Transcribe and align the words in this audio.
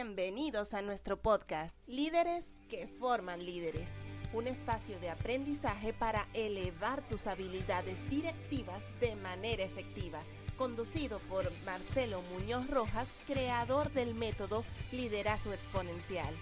Bienvenidos 0.00 0.74
a 0.74 0.80
nuestro 0.80 1.20
podcast, 1.20 1.76
Líderes 1.88 2.44
que 2.68 2.86
forman 2.86 3.44
líderes, 3.44 3.88
un 4.32 4.46
espacio 4.46 4.96
de 5.00 5.10
aprendizaje 5.10 5.92
para 5.92 6.28
elevar 6.34 7.02
tus 7.08 7.26
habilidades 7.26 7.98
directivas 8.08 8.80
de 9.00 9.16
manera 9.16 9.64
efectiva, 9.64 10.20
conducido 10.56 11.18
por 11.28 11.50
Marcelo 11.64 12.22
Muñoz 12.32 12.70
Rojas, 12.70 13.08
creador 13.26 13.90
del 13.90 14.14
método 14.14 14.64
Liderazgo 14.92 15.52
Exponencial. 15.52 16.32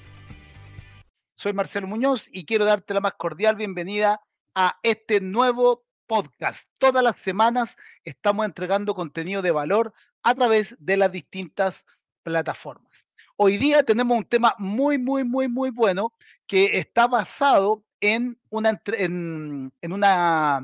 Soy 1.34 1.54
Marcelo 1.54 1.86
Muñoz 1.86 2.28
y 2.30 2.44
quiero 2.44 2.66
darte 2.66 2.92
la 2.92 3.00
más 3.00 3.14
cordial 3.14 3.56
bienvenida 3.56 4.20
a 4.54 4.78
este 4.82 5.22
nuevo 5.22 5.82
podcast. 6.06 6.68
Todas 6.76 7.02
las 7.02 7.16
semanas 7.16 7.74
estamos 8.04 8.44
entregando 8.44 8.94
contenido 8.94 9.40
de 9.40 9.50
valor 9.50 9.94
a 10.22 10.34
través 10.34 10.76
de 10.78 10.98
las 10.98 11.10
distintas 11.10 11.86
plataformas. 12.22 12.85
Hoy 13.38 13.58
día 13.58 13.82
tenemos 13.82 14.16
un 14.16 14.24
tema 14.24 14.54
muy, 14.58 14.96
muy, 14.96 15.22
muy, 15.22 15.46
muy 15.46 15.68
bueno 15.68 16.14
que 16.46 16.78
está 16.78 17.06
basado 17.06 17.84
en 18.00 18.38
una, 18.48 18.80
en, 18.86 19.72
una 19.82 20.62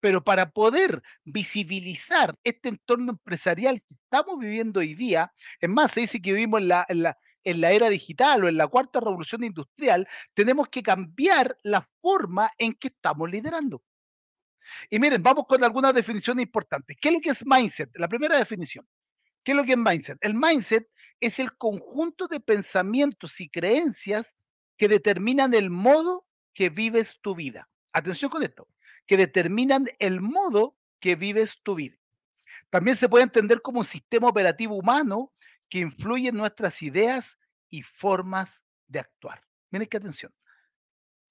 Pero 0.00 0.22
para 0.22 0.50
poder 0.50 1.02
visibilizar 1.24 2.34
este 2.44 2.68
entorno 2.68 3.12
empresarial 3.12 3.82
que 3.82 3.94
estamos 3.94 4.38
viviendo 4.38 4.80
hoy 4.80 4.94
día, 4.94 5.32
es 5.60 5.68
más, 5.68 5.92
se 5.92 6.00
dice 6.00 6.22
que 6.22 6.32
vivimos 6.32 6.60
en 6.60 6.68
la, 6.68 6.86
en 6.88 7.60
la, 7.60 7.72
era 7.72 7.88
digital 7.88 8.44
o 8.44 8.48
en 8.48 8.56
la 8.56 8.68
cuarta 8.68 9.00
revolución 9.00 9.42
industrial, 9.44 10.06
tenemos 10.34 10.68
que 10.68 10.82
cambiar 10.82 11.56
la 11.62 11.88
forma 12.00 12.52
en 12.58 12.74
que 12.74 12.88
estamos 12.88 13.28
liderando. 13.30 13.82
Y 14.90 14.98
miren, 14.98 15.22
vamos 15.22 15.46
con 15.48 15.64
algunas 15.64 15.94
definiciones 15.94 16.44
importantes. 16.44 16.96
¿Qué 17.00 17.08
es 17.08 17.14
lo 17.14 17.20
que 17.20 17.30
es 17.30 17.46
mindset? 17.46 17.90
La 17.94 18.08
primera 18.08 18.36
definición. 18.36 18.86
¿Qué 19.42 19.52
es 19.52 19.56
lo 19.56 19.64
que 19.64 19.72
es 19.72 19.78
mindset? 19.78 20.18
El 20.20 20.34
mindset 20.34 20.86
es 21.20 21.38
el 21.38 21.56
conjunto 21.56 22.28
de 22.28 22.38
pensamientos 22.38 23.40
y 23.40 23.48
creencias 23.48 24.26
que 24.76 24.88
determinan 24.88 25.54
el 25.54 25.70
modo 25.70 26.26
que 26.54 26.68
vives 26.68 27.18
tu 27.22 27.34
vida. 27.34 27.68
Atención 27.92 28.30
con 28.30 28.42
esto 28.42 28.68
que 29.08 29.16
determinan 29.16 29.88
el 29.98 30.20
modo 30.20 30.76
que 31.00 31.16
vives 31.16 31.58
tu 31.64 31.74
vida. 31.74 31.96
También 32.70 32.96
se 32.96 33.08
puede 33.08 33.24
entender 33.24 33.62
como 33.62 33.80
un 33.80 33.84
sistema 33.84 34.28
operativo 34.28 34.76
humano 34.76 35.32
que 35.68 35.80
influye 35.80 36.28
en 36.28 36.36
nuestras 36.36 36.82
ideas 36.82 37.36
y 37.68 37.82
formas 37.82 38.50
de 38.86 39.00
actuar. 39.00 39.42
Miren 39.70 39.88
qué 39.88 39.96
atención. 39.96 40.32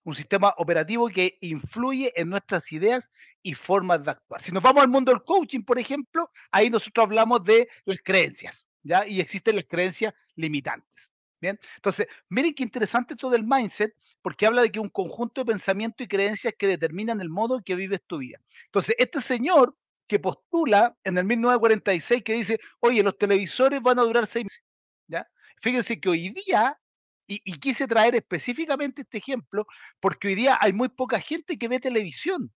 Un 0.04 0.16
sistema 0.16 0.54
operativo 0.58 1.10
que 1.10 1.38
influye 1.42 2.12
en 2.16 2.30
nuestras 2.30 2.72
ideas 2.72 3.10
y 3.44 3.54
formas 3.54 4.04
de 4.04 4.12
actuar. 4.12 4.42
Si 4.42 4.52
nos 4.52 4.64
vamos 4.64 4.84
al 4.84 4.90
mundo 4.90 5.12
del 5.12 5.24
coaching, 5.24 5.62
por 5.62 5.78
ejemplo, 5.78 6.32
ahí 6.52 6.70
nosotros 6.70 7.04
hablamos 7.04 7.44
de 7.44 7.70
las 7.86 8.00
creencias, 8.02 8.66
¿ya? 8.84 9.06
Y 9.06 9.20
existen 9.20 9.56
las 9.56 9.66
creencias 9.66 10.14
limitantes. 10.36 11.06
Bien, 11.40 11.59
entonces, 11.75 12.08
miren 12.30 12.53
qué 12.56 12.64
interesante 12.64 13.14
esto 13.14 13.30
del 13.30 13.44
mindset, 13.44 13.94
porque 14.22 14.48
habla 14.48 14.64
de 14.64 14.72
que 14.72 14.80
un 14.80 14.90
conjunto 14.90 15.42
de 15.42 15.53
pensamientos 15.53 16.03
y 16.03 16.08
creencias 16.08 16.53
que 16.58 16.68
determinan 16.68 17.22
el 17.22 17.30
modo 17.30 17.58
en 17.58 17.64
que 17.64 17.75
vives 17.75 18.02
tu 18.08 18.18
vida. 18.18 18.40
Entonces, 18.66 18.96
este 18.98 19.22
señor 19.22 19.76
que 20.08 20.20
postula 20.20 20.97
en 21.03 21.18
el 21.18 21.26
1946 21.26 22.24
que 22.24 22.34
dice, 22.34 22.59
oye, 22.80 23.03
los 23.03 23.18
televisores 23.18 23.81
van 23.81 24.00
a 24.00 24.03
durar 24.03 24.26
seis 24.26 24.46
meses, 24.46 24.64
¿ya? 25.08 25.28
Fíjense 25.62 26.00
que 26.00 26.09
hoy 26.09 26.30
día, 26.30 26.80
y, 27.28 27.40
quise 27.59 27.88
traer 27.88 28.16
específicamente 28.16 29.02
este 29.02 29.18
ejemplo, 29.20 29.68
porque 30.00 30.30
hoy 30.30 30.36
día 30.36 30.58
hay 30.59 30.74
muy 30.74 30.90
poca 30.90 31.20
gente 31.20 31.58
que 31.58 31.68
ve 31.68 31.80
televisión, 31.80 32.52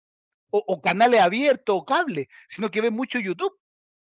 o, 0.51 0.63
o 0.68 0.81
canales 0.81 1.22
abiertos, 1.22 1.75
o 1.75 1.85
cable, 1.85 2.29
sino 2.47 2.72
que 2.72 2.81
ve 2.81 2.91
mucho 2.91 3.19
YouTube, 3.19 3.53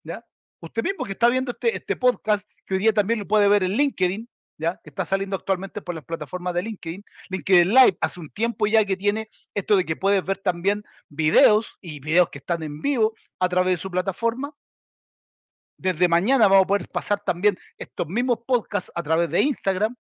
¿ya? 0.03 0.25
Usted 0.59 0.83
mismo 0.83 1.05
que 1.05 1.13
está 1.13 1.29
viendo 1.29 1.51
este, 1.51 1.75
este 1.77 1.95
podcast, 1.95 2.49
que 2.65 2.73
hoy 2.73 2.79
día 2.79 2.93
también 2.93 3.19
lo 3.19 3.27
puede 3.27 3.47
ver 3.47 3.63
en 3.63 3.73
LinkedIn, 3.73 4.27
que 4.57 4.89
está 4.89 5.05
saliendo 5.05 5.35
actualmente 5.35 5.81
por 5.81 5.95
las 5.95 6.05
plataformas 6.05 6.53
de 6.53 6.63
LinkedIn. 6.63 7.03
LinkedIn 7.29 7.69
Live 7.69 7.97
hace 8.01 8.19
un 8.19 8.29
tiempo 8.29 8.67
ya 8.67 8.85
que 8.85 8.97
tiene 8.97 9.29
esto 9.53 9.75
de 9.75 9.85
que 9.85 9.95
puedes 9.95 10.23
ver 10.23 10.37
también 10.37 10.83
videos 11.09 11.77
y 11.81 11.99
videos 11.99 12.29
que 12.29 12.39
están 12.39 12.63
en 12.63 12.81
vivo 12.81 13.13
a 13.39 13.49
través 13.49 13.73
de 13.73 13.77
su 13.81 13.91
plataforma. 13.91 14.53
Desde 15.77 16.07
mañana 16.07 16.47
vamos 16.47 16.63
a 16.63 16.67
poder 16.67 16.87
pasar 16.89 17.19
también 17.19 17.57
estos 17.77 18.07
mismos 18.07 18.39
podcasts 18.47 18.91
a 18.95 19.03
través 19.03 19.29
de 19.29 19.41
Instagram. 19.41 19.95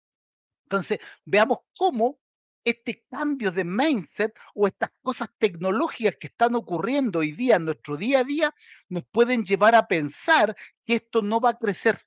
Entonces, 0.64 0.98
veamos 1.24 1.58
cómo 1.76 2.19
este 2.64 3.04
cambio 3.10 3.50
de 3.50 3.64
mindset 3.64 4.34
o 4.54 4.66
estas 4.66 4.90
cosas 5.02 5.28
tecnológicas 5.38 6.16
que 6.20 6.28
están 6.28 6.54
ocurriendo 6.54 7.20
hoy 7.20 7.32
día 7.32 7.56
en 7.56 7.64
nuestro 7.64 7.96
día 7.96 8.20
a 8.20 8.24
día 8.24 8.54
nos 8.88 9.04
pueden 9.10 9.44
llevar 9.44 9.74
a 9.74 9.88
pensar 9.88 10.54
que 10.84 10.94
esto 10.94 11.22
no 11.22 11.40
va 11.40 11.50
a 11.50 11.58
crecer, 11.58 12.00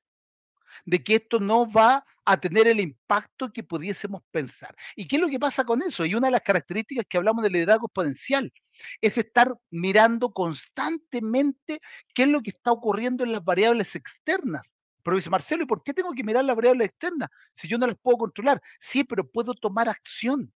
de 0.86 1.03
que 1.03 1.16
esto 1.16 1.40
no 1.40 1.72
va 1.72 2.06
a 2.25 2.40
tener 2.40 2.68
el 2.68 2.80
impacto 2.80 3.53
que 3.53 3.63
pudiésemos 3.63 4.22
pensar. 4.31 4.75
¿Y 4.96 5.08
qué 5.08 5.18
es 5.18 5.22
lo 5.22 5.30
que 5.30 5.40
pasa 5.40 5.63
con 5.63 5.81
eso? 5.81 6.06
Y 6.06 6.16
una 6.16 6.28
de 6.28 6.31
las 6.31 6.41
características 6.41 7.06
que 7.07 7.18
hablamos 7.18 7.44
del 7.44 7.54
liderazgo 7.54 7.88
exponencial 7.88 8.51
es 9.00 9.18
estar 9.18 9.56
mirando 9.69 10.31
constantemente 10.31 11.80
qué 12.13 12.24
es 12.24 12.30
lo 12.30 12.42
que 12.42 12.50
está 12.50 12.72
ocurriendo 12.72 13.24
en 13.24 13.31
las 13.31 13.44
variables 13.44 13.95
externas. 13.95 14.63
Pero 15.04 15.18
dice 15.18 15.30
Marcelo, 15.30 15.63
¿y 15.63 15.68
por 15.68 15.83
qué 15.83 15.94
tengo 15.94 16.13
que 16.13 16.24
mirar 16.24 16.44
las 16.44 16.56
variables 16.56 16.89
externas 16.89 17.30
si 17.56 17.68
yo 17.68 17.77
no 17.77 17.86
las 17.86 17.98
puedo 18.01 18.18
controlar? 18.18 18.60
Sí, 18.80 19.04
pero 19.04 19.30
puedo 19.30 19.54
tomar 19.54 19.88
acción 19.88 20.51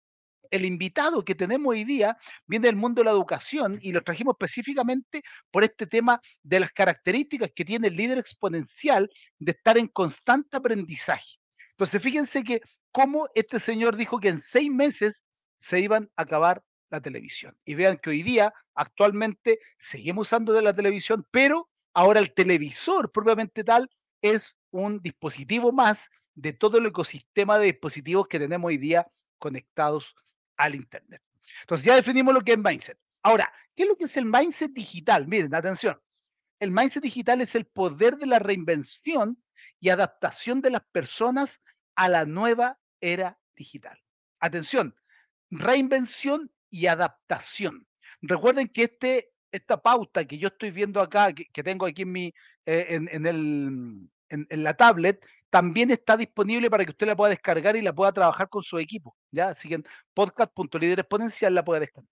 el 0.51 0.65
invitado 0.65 1.25
que 1.25 1.35
tenemos 1.35 1.71
hoy 1.71 1.85
día 1.85 2.17
viene 2.47 2.69
del 2.69 2.77
mundo 2.77 3.01
de 3.01 3.07
la 3.07 3.11
educación 3.13 3.79
y 3.83 3.93
lo 3.93 4.03
trajimos 4.03 4.35
específicamente 4.35 5.23
por 5.51 5.65
este 5.65 5.87
tema 5.87 6.21
de 6.43 6.61
las 6.61 6.73
características 6.73 7.51
que 7.55 7.65
tiene 7.65 7.89
el 7.89 7.95
líder 7.95 8.19
exponencial 8.19 9.11
de 9.39 9.53
estar 9.53 9.79
en 9.79 9.89
constante 9.89 10.57
aprendizaje. 10.57 11.39
Entonces, 11.71 12.03
fíjense 12.03 12.43
que 12.43 12.61
cómo 12.91 13.29
este 13.35 13.61
señor 13.61 13.97
dijo 13.97 14.19
que 14.19 14.29
en 14.29 14.41
seis 14.41 14.71
meses 14.71 15.23
se 15.61 15.81
iban 15.81 16.11
a 16.17 16.23
acabar 16.23 16.63
la 16.91 17.01
televisión. 17.01 17.57
Y 17.65 17.75
vean 17.75 17.99
que 17.99 18.11
hoy 18.11 18.23
día, 18.23 18.53
actualmente, 18.75 19.61
seguimos 19.79 20.27
usando 20.27 20.53
de 20.53 20.63
la 20.63 20.75
televisión, 20.75 21.27
pero 21.31 21.69
ahora 21.95 22.21
el 22.21 22.35
televisor 22.35 23.13
propiamente 23.13 23.65
tal 23.65 23.89
es 24.23 24.57
un 24.71 25.01
dispositivo 25.01 25.73
más 25.73 26.09
de 26.35 26.53
todo 26.53 26.79
el 26.79 26.87
ecosistema 26.87 27.59
de 27.59 27.67
dispositivos 27.67 28.29
que 28.29 28.39
tenemos 28.39 28.69
hoy 28.69 28.79
día 28.79 29.07
conectados 29.39 30.15
al 30.59 30.75
Internet. 30.75 31.23
Entonces 31.63 31.87
ya 31.87 31.97
definimos 31.97 32.35
lo 32.35 32.43
que 32.43 32.53
es 32.53 32.59
mindset. 32.59 32.99
Ahora, 33.23 33.53
¿qué 33.75 33.85
es 33.85 33.89
lo 33.89 33.97
que 33.97 34.05
es 34.05 34.17
el 34.17 34.27
mindset 34.27 34.73
digital? 34.73 35.27
Miren, 35.27 35.55
atención. 35.55 35.99
El 36.61 36.71
mindset 36.73 37.03
digital 37.03 37.41
es 37.41 37.55
el 37.55 37.65
poder 37.65 38.17
de 38.17 38.27
la 38.27 38.39
reinvención 38.39 39.43
y 39.81 39.89
adaptación 39.89 40.61
de 40.61 40.71
las 40.71 40.83
personas 40.93 41.61
a 41.95 42.09
la 42.09 42.27
nueva 42.27 42.79
era 43.01 43.39
digital. 43.57 43.99
Atención, 44.41 44.95
reinvención 45.51 46.51
y 46.71 46.87
adaptación. 46.87 47.87
Recuerden 48.21 48.69
que 48.69 48.85
este, 48.85 49.31
esta 49.53 49.81
pauta 49.81 50.25
que 50.25 50.39
yo 50.39 50.49
estoy 50.49 50.71
viendo 50.71 51.01
acá, 51.01 51.33
que, 51.33 51.63
tengo 51.63 51.87
aquí 51.87 52.03
en, 52.03 52.13
mi, 52.13 52.35
eh, 52.67 52.87
en, 52.89 53.27
el, 53.27 54.09
en, 54.31 54.63
la 54.63 54.75
tablet, 54.75 55.25
también 55.51 55.91
está 55.91 56.17
disponible 56.17 56.71
para 56.71 56.85
que 56.85 56.91
usted 56.91 57.07
la 57.07 57.17
pueda 57.17 57.31
descargar 57.31 57.77
y 57.77 57.83
la 57.83 57.95
pueda 57.95 58.13
trabajar 58.13 58.49
con 58.49 58.63
su 58.63 58.79
equipo. 58.79 59.17
¿ya? 59.31 59.49
Así 59.49 59.69
que 59.69 59.77
en 59.77 59.87
podcast.liderexponencial 60.15 61.55
la 61.55 61.65
puede 61.65 61.81
descargar. 61.81 62.11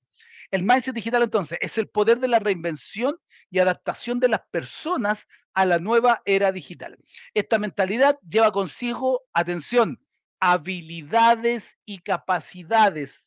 El 0.51 0.63
mindset 0.63 0.95
digital 0.95 1.23
entonces 1.23 1.59
es 1.61 1.77
el 1.79 1.89
poder 1.89 2.21
de 2.21 2.29
la 2.29 2.39
reinvención 2.39 3.17
y 3.51 3.59
adaptación 3.59 4.21
de 4.21 4.29
las 4.29 4.41
personas 4.51 5.27
a 5.55 5.65
la 5.67 5.79
nueva 5.79 6.23
era 6.25 6.53
digital. 6.53 6.99
Esta 7.35 7.59
mentalidad 7.59 8.19
lleva 8.29 8.53
consigo, 8.53 9.23
atención, 9.33 10.01
habilidades 10.41 11.77
y 11.85 12.01
capacidades 12.01 13.25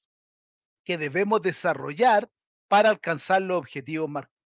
que 0.84 0.98
debemos 0.98 1.42
desarrollar 1.42 2.30
para 2.68 2.90
alcanzar 2.90 3.42
los 3.42 3.58
objetivos 3.58 4.10
marcados. 4.10 4.40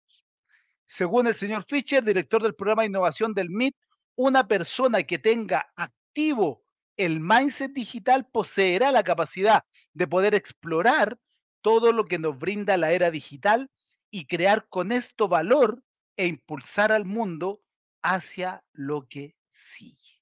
Según 0.86 1.26
el 1.26 1.36
señor 1.36 1.64
Fischer, 1.68 2.02
director 2.02 2.42
del 2.42 2.54
programa 2.54 2.82
de 2.82 2.88
innovación 2.88 3.32
del 3.32 3.48
MIT, 3.48 3.76
una 4.20 4.46
persona 4.46 5.04
que 5.04 5.18
tenga 5.18 5.72
activo 5.76 6.62
el 6.98 7.20
mindset 7.20 7.72
digital 7.72 8.26
poseerá 8.30 8.92
la 8.92 9.02
capacidad 9.02 9.64
de 9.94 10.06
poder 10.06 10.34
explorar 10.34 11.18
todo 11.62 11.90
lo 11.90 12.04
que 12.04 12.18
nos 12.18 12.38
brinda 12.38 12.76
la 12.76 12.92
era 12.92 13.10
digital 13.10 13.70
y 14.10 14.26
crear 14.26 14.68
con 14.68 14.92
esto 14.92 15.26
valor 15.26 15.82
e 16.18 16.26
impulsar 16.26 16.92
al 16.92 17.06
mundo 17.06 17.62
hacia 18.02 18.62
lo 18.74 19.08
que 19.08 19.36
sigue. 19.54 20.20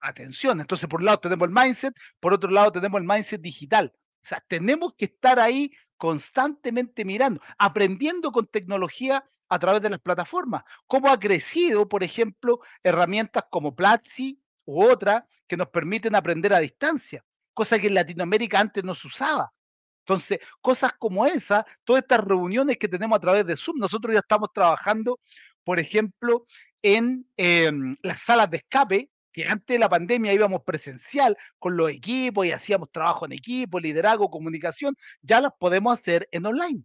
Atención, 0.00 0.62
entonces 0.62 0.88
por 0.88 1.00
un 1.00 1.06
lado 1.06 1.20
tenemos 1.20 1.48
el 1.48 1.54
mindset, 1.54 1.94
por 2.20 2.32
otro 2.32 2.50
lado 2.50 2.72
tenemos 2.72 2.98
el 2.98 3.06
mindset 3.06 3.42
digital. 3.42 3.92
O 3.94 4.26
sea, 4.26 4.42
tenemos 4.48 4.94
que 4.96 5.04
estar 5.04 5.38
ahí 5.38 5.70
constantemente 5.98 7.04
mirando, 7.04 7.42
aprendiendo 7.58 8.32
con 8.32 8.46
tecnología 8.46 9.24
a 9.48 9.58
través 9.58 9.82
de 9.82 9.90
las 9.90 10.00
plataformas. 10.00 10.62
Cómo 10.86 11.10
ha 11.10 11.18
crecido, 11.18 11.88
por 11.88 12.02
ejemplo, 12.02 12.60
herramientas 12.82 13.44
como 13.50 13.74
Platzi 13.74 14.40
u 14.64 14.82
otras 14.82 15.24
que 15.46 15.56
nos 15.56 15.68
permiten 15.68 16.14
aprender 16.14 16.54
a 16.54 16.60
distancia, 16.60 17.24
cosa 17.52 17.78
que 17.78 17.88
en 17.88 17.94
Latinoamérica 17.94 18.60
antes 18.60 18.84
no 18.84 18.94
se 18.94 19.08
usaba. 19.08 19.52
Entonces, 20.00 20.38
cosas 20.62 20.92
como 20.98 21.26
esa, 21.26 21.66
todas 21.84 22.02
estas 22.02 22.20
reuniones 22.24 22.78
que 22.78 22.88
tenemos 22.88 23.16
a 23.16 23.20
través 23.20 23.44
de 23.44 23.56
Zoom, 23.56 23.78
nosotros 23.78 24.14
ya 24.14 24.20
estamos 24.20 24.50
trabajando, 24.54 25.18
por 25.64 25.78
ejemplo, 25.78 26.44
en 26.80 27.26
em, 27.36 27.96
las 28.02 28.20
salas 28.20 28.50
de 28.50 28.58
escape, 28.58 29.10
que 29.38 29.46
antes 29.46 29.72
de 29.72 29.78
la 29.78 29.88
pandemia 29.88 30.32
íbamos 30.32 30.64
presencial 30.64 31.36
con 31.60 31.76
los 31.76 31.90
equipos 31.90 32.44
y 32.44 32.50
hacíamos 32.50 32.90
trabajo 32.90 33.24
en 33.24 33.30
equipo, 33.30 33.78
liderazgo, 33.78 34.32
comunicación, 34.32 34.96
ya 35.22 35.40
las 35.40 35.52
podemos 35.56 35.94
hacer 35.96 36.28
en 36.32 36.44
online. 36.44 36.82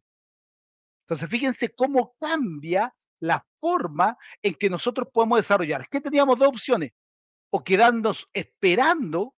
Entonces, 1.01 1.27
fíjense 1.31 1.73
cómo 1.73 2.15
cambia 2.19 2.93
la 3.19 3.43
forma 3.59 4.15
en 4.43 4.53
que 4.53 4.69
nosotros 4.69 5.07
podemos 5.11 5.39
desarrollar. 5.39 5.81
Es 5.81 5.87
que 5.89 5.99
teníamos 5.99 6.37
dos 6.37 6.49
opciones, 6.49 6.91
o 7.49 7.63
quedarnos 7.63 8.29
esperando 8.33 9.33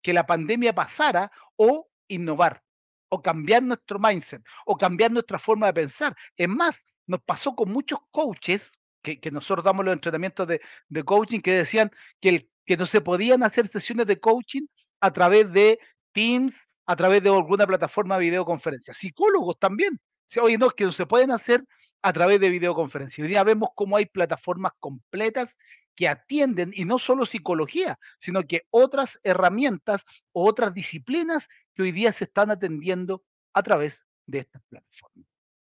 que 0.00 0.12
la 0.12 0.24
pandemia 0.24 0.72
pasara 0.72 1.32
o 1.56 1.88
innovar 2.06 2.62
o 3.08 3.20
cambiar 3.20 3.64
nuestro 3.64 3.98
mindset, 3.98 4.42
o 4.66 4.78
cambiar 4.78 5.10
nuestra 5.10 5.40
forma 5.40 5.66
de 5.66 5.74
pensar. 5.74 6.16
Es 6.36 6.48
más, 6.48 6.76
nos 7.08 7.20
pasó 7.22 7.56
con 7.56 7.72
muchos 7.72 7.98
coaches, 8.12 8.70
que, 9.02 9.30
nosotros 9.30 9.64
damos 9.64 9.84
los 9.84 9.94
entrenamientos 9.94 10.46
de, 10.46 11.04
coaching, 11.04 11.40
que 11.40 11.52
decían 11.52 11.90
que, 12.20 12.48
que 12.72 12.76
no 12.78 12.86
se 12.86 13.02
podían 13.02 13.42
hacer 13.42 13.68
sesiones 13.68 14.06
de 14.06 14.18
coaching 14.18 14.62
a 14.98 15.10
través 15.10 15.52
de 15.52 15.78
Teams, 16.12 16.56
a 16.86 16.96
través 16.96 17.22
de 17.22 17.28
alguna 17.28 17.66
plataforma 17.66 18.14
de 18.14 18.22
videoconferencia. 18.22 18.94
Psicólogos 18.94 19.58
también. 19.58 20.00
Oye, 20.40 20.56
no, 20.56 20.70
que 20.70 20.84
no 20.84 20.92
se 20.92 21.04
pueden 21.04 21.32
hacer 21.32 21.62
a 22.00 22.14
través 22.14 22.40
de 22.40 22.48
videoconferencia. 22.48 23.22
Hoy 23.22 23.28
día 23.28 23.44
vemos 23.44 23.68
cómo 23.74 23.98
hay 23.98 24.06
plataformas 24.06 24.72
completas 24.80 25.54
que 25.94 26.08
atienden, 26.08 26.72
y 26.74 26.86
no 26.86 26.98
solo 26.98 27.26
psicología, 27.26 27.98
sino 28.18 28.42
que 28.44 28.62
otras 28.70 29.20
herramientas 29.22 30.00
o 30.32 30.48
otras 30.48 30.72
disciplinas 30.72 31.46
que 31.74 31.82
hoy 31.82 31.92
día 31.92 32.14
se 32.14 32.24
están 32.24 32.50
atendiendo 32.50 33.22
a 33.52 33.62
través 33.62 34.02
de 34.24 34.38
estas 34.38 34.62
plataformas. 34.70 35.28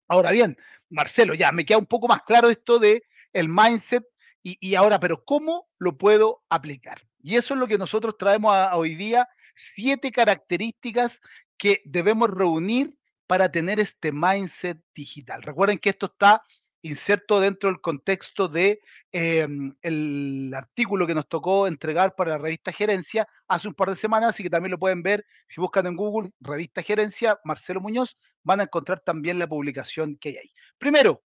Ahora 0.07 0.31
bien, 0.31 0.55
Marcelo, 0.89 1.33
ya 1.33 1.51
me 1.51 1.65
queda 1.65 1.77
un 1.77 1.87
poco 1.87 2.07
más 2.07 2.21
claro 2.23 2.49
esto 2.49 2.79
de 2.79 3.03
el 3.33 3.49
mindset 3.49 4.05
y, 4.47 4.75
ahora, 4.75 4.99
pero 4.99 5.23
¿cómo 5.25 5.67
lo 5.79 5.97
puedo 5.97 6.43
aplicar? 6.49 7.01
Y 7.23 7.35
eso 7.35 7.55
es 7.55 7.59
lo 7.59 7.67
que 7.67 7.79
nosotros 7.79 8.15
traemos 8.15 8.55
hoy 8.73 8.93
día, 8.93 9.27
siete 9.55 10.11
características 10.11 11.19
que 11.57 11.81
debemos 11.83 12.29
reunir 12.29 12.95
para 13.25 13.51
tener 13.51 13.79
este 13.79 14.11
mindset 14.11 14.77
digital. 14.93 15.41
Recuerden 15.41 15.79
que 15.79 15.89
esto 15.89 16.05
está 16.05 16.43
inserto 16.83 17.39
dentro 17.39 17.71
del 17.71 17.81
contexto 17.81 18.47
de 18.47 18.79
em, 19.11 19.73
el 19.81 20.53
artículo 20.55 21.07
que 21.07 21.15
nos 21.15 21.27
tocó 21.27 21.65
entregar 21.65 22.13
para 22.13 22.33
la 22.33 22.37
revista 22.37 22.71
Gerencia 22.71 23.27
hace 23.47 23.67
un 23.67 23.73
par 23.73 23.89
de 23.89 23.95
semanas, 23.95 24.29
así 24.29 24.43
que 24.43 24.51
también 24.51 24.69
lo 24.69 24.77
pueden 24.77 25.01
ver 25.01 25.25
si 25.47 25.59
buscan 25.59 25.87
en 25.87 25.95
Google 25.95 26.29
revista 26.39 26.83
Gerencia, 26.83 27.39
Marcelo 27.43 27.81
Muñoz, 27.81 28.15
van 28.43 28.59
a 28.59 28.63
encontrar 28.65 28.99
también 28.99 29.39
la 29.39 29.47
publicación 29.47 30.17
que 30.17 30.29
hay 30.29 30.37
ahí. 30.37 30.53
Primero, 30.77 31.23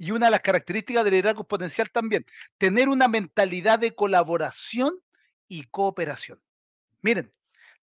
y 0.00 0.12
una 0.12 0.26
de 0.26 0.30
las 0.30 0.40
características 0.40 1.04
del 1.04 1.12
liderazgo 1.12 1.44
potencial 1.44 1.90
también, 1.90 2.24
tener 2.56 2.88
una 2.88 3.06
mentalidad 3.06 3.78
de 3.78 3.94
colaboración 3.94 4.98
y 5.46 5.64
cooperación. 5.64 6.40
Miren, 7.02 7.34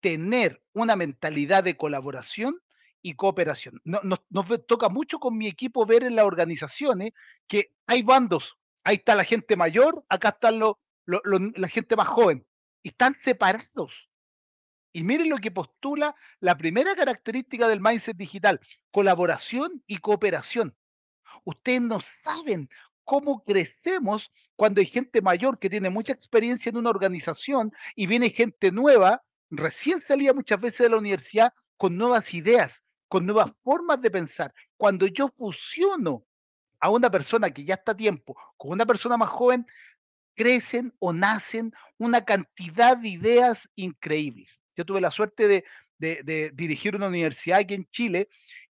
tener 0.01 0.59
una 0.73 0.95
mentalidad 0.95 1.63
de 1.63 1.77
colaboración 1.77 2.59
y 3.03 3.13
cooperación. 3.13 3.79
nos, 3.83 4.65
toca 4.65 4.89
mucho 4.89 5.19
con 5.19 5.37
mi 5.37 5.45
equipo 5.45 5.85
ver 5.85 6.03
en 6.03 6.15
las 6.15 6.25
organizaciones 6.25 7.11
que 7.47 7.75
hay 7.85 8.01
bandos. 8.01 8.57
Ahí 8.83 8.95
está 8.95 9.13
la 9.13 9.23
gente 9.23 9.55
mayor, 9.55 10.03
acá 10.09 10.29
están 10.29 10.57
la 10.57 11.67
gente 11.67 11.95
más 11.95 12.07
joven. 12.07 12.43
Están 12.81 13.17
separados. 13.21 14.09
Y 14.93 15.03
miren 15.03 15.29
lo 15.29 15.37
que 15.37 15.51
postula 15.51 16.15
la 16.39 16.57
primera 16.57 16.95
característica 16.95 17.67
del 17.67 17.81
mindset 17.81 18.17
digital, 18.17 18.59
colaboración 18.89 19.83
y 19.85 19.97
cooperación. 19.97 20.75
Ustedes 21.43 21.81
no 21.81 21.99
saben 22.23 22.69
cómo 23.03 23.43
crecemos 23.43 24.31
cuando 24.55 24.81
hay 24.81 24.87
gente 24.87 25.21
mayor 25.21 25.57
que 25.57 25.69
tiene 25.69 25.89
mucha 25.89 26.13
experiencia 26.13 26.69
en 26.69 26.77
una 26.77 26.91
organización 26.91 27.73
y 27.95 28.05
viene 28.05 28.29
gente 28.29 28.71
nueva, 28.71 29.23
recién 29.49 30.03
salida 30.05 30.33
muchas 30.33 30.61
veces 30.61 30.79
de 30.79 30.89
la 30.89 30.97
universidad, 30.97 31.53
con 31.77 31.97
nuevas 31.97 32.33
ideas, 32.33 32.71
con 33.07 33.25
nuevas 33.25 33.51
formas 33.63 34.01
de 34.01 34.11
pensar. 34.11 34.53
Cuando 34.77 35.07
yo 35.07 35.29
fusiono 35.37 36.23
a 36.79 36.89
una 36.89 37.09
persona 37.09 37.49
que 37.49 37.65
ya 37.65 37.75
está 37.75 37.93
a 37.93 37.97
tiempo 37.97 38.35
con 38.57 38.71
una 38.71 38.85
persona 38.85 39.17
más 39.17 39.29
joven, 39.29 39.65
crecen 40.35 40.93
o 40.99 41.11
nacen 41.11 41.73
una 41.97 42.23
cantidad 42.23 42.95
de 42.95 43.09
ideas 43.09 43.67
increíbles. 43.75 44.59
Yo 44.75 44.85
tuve 44.85 45.01
la 45.01 45.11
suerte 45.11 45.47
de, 45.47 45.65
de, 45.97 46.51
dirigir 46.53 46.95
una 46.95 47.07
universidad 47.07 47.59
aquí 47.59 47.73
en 47.73 47.89
Chile 47.91 48.29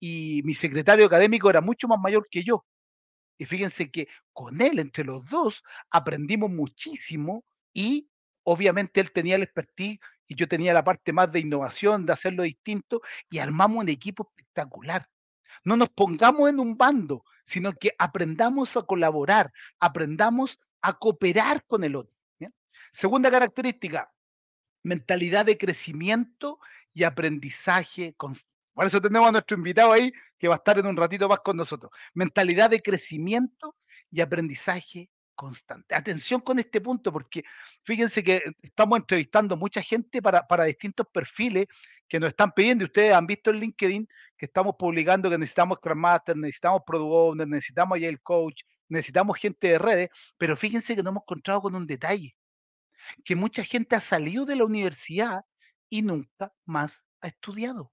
y 0.07 0.43
mi 0.43 0.53
secretario 0.53 1.07
académico 1.07 1.49
era 1.49 1.63
mucho 1.63 1.89
más 1.89 1.99
mayor 1.99 2.29
que 2.31 2.43
yo. 2.45 2.67
Y 3.39 3.47
fíjense 3.47 3.91
que 3.91 4.07
con 4.35 4.61
él, 4.61 4.79
entre 4.79 5.03
los 5.03 5.25
dos, 5.25 5.63
aprendimos 5.91 6.51
muchísimo 6.51 7.43
y 7.73 8.11
obviamente 8.43 9.01
él 9.01 9.13
tenía 9.13 9.37
el 9.37 9.45
expertise 9.45 9.99
y 10.27 10.35
yo 10.35 10.47
tenía 10.47 10.75
la 10.75 10.85
parte 10.85 11.15
más 11.15 11.33
de 11.33 11.41
innovación, 11.41 12.05
de 12.05 12.13
hacerlo 12.13 12.43
distinto, 12.43 13.01
y 13.31 13.39
armamos 13.39 13.79
un 13.79 13.89
equipo 13.89 14.29
espectacular. 14.29 15.09
No 15.65 15.75
nos 15.75 15.89
pongamos 15.89 16.51
en 16.51 16.61
un 16.61 16.77
bando, 16.77 17.25
sino 17.47 17.73
que 17.73 17.95
aprendamos 17.99 18.77
a 18.77 18.83
colaborar, 18.83 19.55
aprendamos 19.81 20.61
a 20.83 20.99
cooperar 20.99 21.65
con 21.65 21.83
el 21.83 21.97
otro. 21.97 22.15
Segunda 22.93 23.31
característica, 23.31 24.13
mentalidad 24.83 25.47
de 25.47 25.57
crecimiento 25.57 26.59
y 26.93 27.05
aprendizaje 27.05 28.13
constante. 28.19 28.54
Por 28.75 28.87
eso 28.87 29.01
tenemos 29.01 29.29
a 29.29 29.33
nuestro 29.33 29.57
invitado 29.57 29.93
ahí, 29.93 30.13
que 30.39 30.49
va 30.49 30.57
a 30.57 30.59
estar 30.59 30.79
en 30.79 30.87
un 30.87 30.97
ratito 30.97 31.29
más 31.29 31.39
con 31.41 31.57
nosotros. 31.57 31.93
Mentalidad 32.13 32.71
de 32.71 32.83
crecimiento 32.83 33.77
y 34.11 34.21
aprendizaje 34.21 35.11
constante. 35.35 35.95
Atención 35.95 36.41
con 36.41 36.59
este 36.59 36.81
punto, 36.81 37.13
porque 37.13 37.43
fíjense 37.85 38.23
que 38.23 38.43
estamos 38.63 38.99
entrevistando 38.99 39.57
mucha 39.57 39.83
gente 39.83 40.23
para, 40.23 40.65
distintos 40.65 41.07
perfiles 41.13 41.67
que 42.09 42.21
nos 42.21 42.31
están 42.31 42.53
pidiendo. 42.53 42.85
Ustedes 42.85 43.13
han 43.13 43.27
visto 43.27 43.51
en 43.51 43.61
LinkedIn 43.61 44.09
que 44.37 44.47
estamos 44.47 44.75
publicando 44.79 45.31
que 45.31 45.39
necesitamos 45.39 45.79
Scrum 45.79 45.99
Master, 45.99 46.37
necesitamos 46.37 46.83
Product 46.87 47.13
Owner, 47.13 47.49
necesitamos 47.49 47.99
el 48.01 48.21
Coach, 48.21 48.63
necesitamos 48.89 49.39
gente 49.39 49.69
de 49.69 49.79
redes, 49.79 50.11
pero 50.37 50.57
fíjense 50.57 50.95
que 50.95 51.03
nos 51.03 51.13
hemos 51.13 51.23
encontrado 51.23 51.63
con 51.63 51.75
un 51.75 51.87
detalle, 51.87 52.37
que 53.25 53.37
mucha 53.37 53.65
gente 53.65 53.97
ha 53.97 54.01
salido 54.01 54.45
de 54.45 54.57
la 54.57 54.65
universidad 54.65 55.45
y 55.89 56.03
nunca 56.03 56.53
más 56.65 57.01
ha 57.21 57.29
estudiado. 57.29 57.93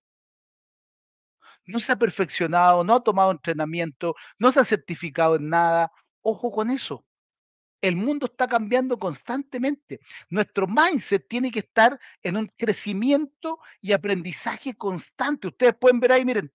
No 1.72 1.80
se 1.80 1.92
ha 1.92 1.96
perfeccionado, 1.98 2.84
no 2.84 2.96
ha 2.96 3.04
tomado 3.04 3.32
entrenamiento, 3.32 4.16
no 4.40 4.51
se 4.51 4.60
ha 4.60 4.66
certificado 4.66 5.36
en 5.36 5.50
nada. 5.50 5.92
Ojo 6.22 6.51
con 6.51 6.70
eso. 6.72 7.06
El 7.82 7.96
mundo 7.96 8.28
está 8.28 8.48
cambiando 8.48 9.00
constantemente. 9.00 10.00
Nuestro 10.30 10.68
mindset 10.68 11.28
tiene 11.28 11.51
que 11.51 11.60
estar 11.60 12.00
en 12.22 12.38
un 12.38 12.48
crecimiento 12.58 13.60
y 13.82 13.92
aprendizaje 13.94 14.75
constante. 14.75 15.48
Ustedes 15.48 15.75
pueden 15.80 16.00
ver 16.00 16.12
ahí, 16.12 16.25
miren, 16.25 16.51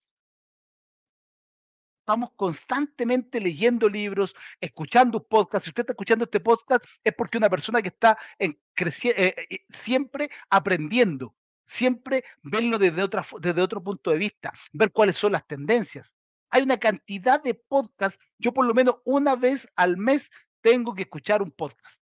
estamos 2.07 2.31
constantemente 2.37 3.41
leyendo 3.41 3.89
libros, 3.89 4.33
escuchando 4.61 5.27
podcasts. 5.27 5.65
Si 5.65 5.71
usted 5.71 5.83
está 5.83 5.93
escuchando 5.93 6.25
este 6.25 6.39
podcast 6.39 6.85
es 7.03 7.13
porque 7.15 7.39
una 7.39 7.51
persona 7.51 7.83
que 7.83 7.89
está 7.89 8.17
en 8.39 8.57
eh, 8.77 9.35
eh, 9.51 9.59
siempre 9.71 10.31
aprendiendo, 10.49 11.35
siempre 11.67 12.25
verlo 12.43 12.79
desde, 12.79 13.03
otra, 13.03 13.27
desde 13.41 13.61
otro 13.61 13.83
punto 13.83 14.11
de 14.11 14.19
vista, 14.19 14.53
ver 14.73 14.93
cuáles 14.93 15.17
son 15.17 15.33
las 15.33 15.47
tendencias. 15.47 16.11
Hay 16.51 16.63
una 16.63 16.79
cantidad 16.79 17.43
de 17.43 17.55
podcasts, 17.55 18.19
yo 18.39 18.53
por 18.53 18.67
lo 18.67 18.75
menos 18.75 18.97
una 19.05 19.37
vez 19.37 19.69
al 19.77 19.97
mes 19.97 20.31
tengo 20.61 20.95
que 20.95 21.03
escuchar 21.03 21.43
un 21.43 21.51
podcast 21.51 21.97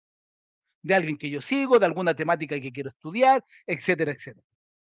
de 0.82 0.93
alguien 0.93 1.17
que 1.17 1.29
yo 1.29 1.41
sigo, 1.41 1.79
de 1.79 1.86
alguna 1.86 2.13
temática 2.13 2.60
que 2.60 2.72
quiero 2.72 2.89
estudiar, 2.89 3.43
etcétera, 3.65 4.12
etcétera. 4.12 4.46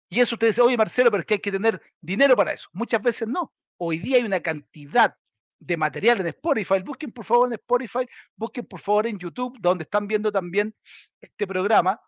Y 0.09 0.19
eso 0.19 0.35
usted 0.35 0.47
dice, 0.47 0.61
oye 0.61 0.77
Marcelo, 0.77 1.09
pero 1.09 1.21
es 1.21 1.27
que 1.27 1.35
hay 1.35 1.39
que 1.39 1.51
tener 1.51 1.81
dinero 2.01 2.35
para 2.35 2.53
eso. 2.53 2.67
Muchas 2.73 3.01
veces 3.01 3.27
no. 3.27 3.53
Hoy 3.77 3.99
día 3.99 4.17
hay 4.17 4.23
una 4.23 4.41
cantidad 4.41 5.15
de 5.59 5.77
material 5.77 6.21
en 6.21 6.27
Spotify. 6.27 6.81
Busquen 6.83 7.11
por 7.11 7.25
favor 7.25 7.47
en 7.47 7.53
Spotify, 7.53 8.07
busquen 8.35 8.65
por 8.65 8.79
favor 8.79 9.07
en 9.07 9.17
YouTube, 9.17 9.57
donde 9.59 9.83
están 9.83 10.07
viendo 10.07 10.31
también 10.31 10.75
este 11.21 11.47
programa, 11.47 11.99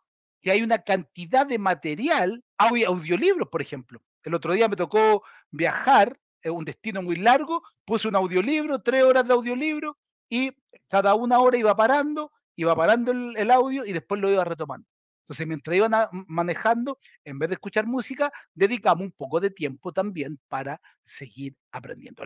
que 0.42 0.52
hay 0.52 0.62
una 0.62 0.80
cantidad 0.80 1.48
de 1.48 1.58
material, 1.58 2.44
audiolibros, 2.58 3.50
por 3.50 3.62
ejemplo. 3.62 4.02
El 4.24 4.34
otro 4.34 4.54
día 4.54 4.68
me 4.68 4.76
tocó 4.76 5.24
viajar, 5.52 6.20
es 6.42 6.52
un 6.52 6.66
destino 6.66 7.02
muy 7.02 7.16
largo, 7.16 7.64
puse 7.86 8.08
un 8.08 8.16
audiolibro, 8.16 8.82
tres 8.82 9.04
horas 9.04 9.28
de 9.28 9.34
audiolibro, 9.34 9.98
y 10.30 10.52
cada 10.88 11.14
una 11.16 11.40
hora 11.40 11.58
iba 11.58 11.76
parando, 11.76 12.32
iba 12.56 12.76
parando 12.76 13.12
el 13.12 13.52
audio 13.52 13.86
y 13.86 13.94
después 13.94 14.22
lo 14.22 14.30
iba 14.30 14.44
retomando. 14.44 14.88
Entonces, 15.26 15.48
mientras 15.48 15.76
iban 15.76 15.92
manejando, 16.28 17.00
en 17.24 17.40
vez 17.40 17.50
de 17.50 17.56
escuchar 17.56 17.88
música, 17.88 18.32
dedicamos 18.54 19.06
un 19.06 19.12
poco 19.12 19.40
de 19.40 19.50
tiempo 19.50 19.92
también 19.92 20.40
para 20.48 20.80
seguir 21.04 21.56
aprendiendo. 21.72 22.24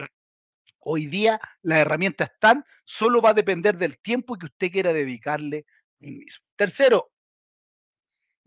Hoy 0.80 1.08
día 1.08 1.40
las 1.62 1.80
herramientas 1.80 2.30
están, 2.32 2.66
solo 2.84 3.22
va 3.22 3.30
a 3.30 3.34
depender 3.34 3.78
del 3.78 4.00
tiempo 4.00 4.38
que 4.38 4.48
usted 4.48 4.72
quiera 4.72 4.92
dedicarle 4.92 5.66
mismo. 6.00 6.46
Tercero, 6.58 7.12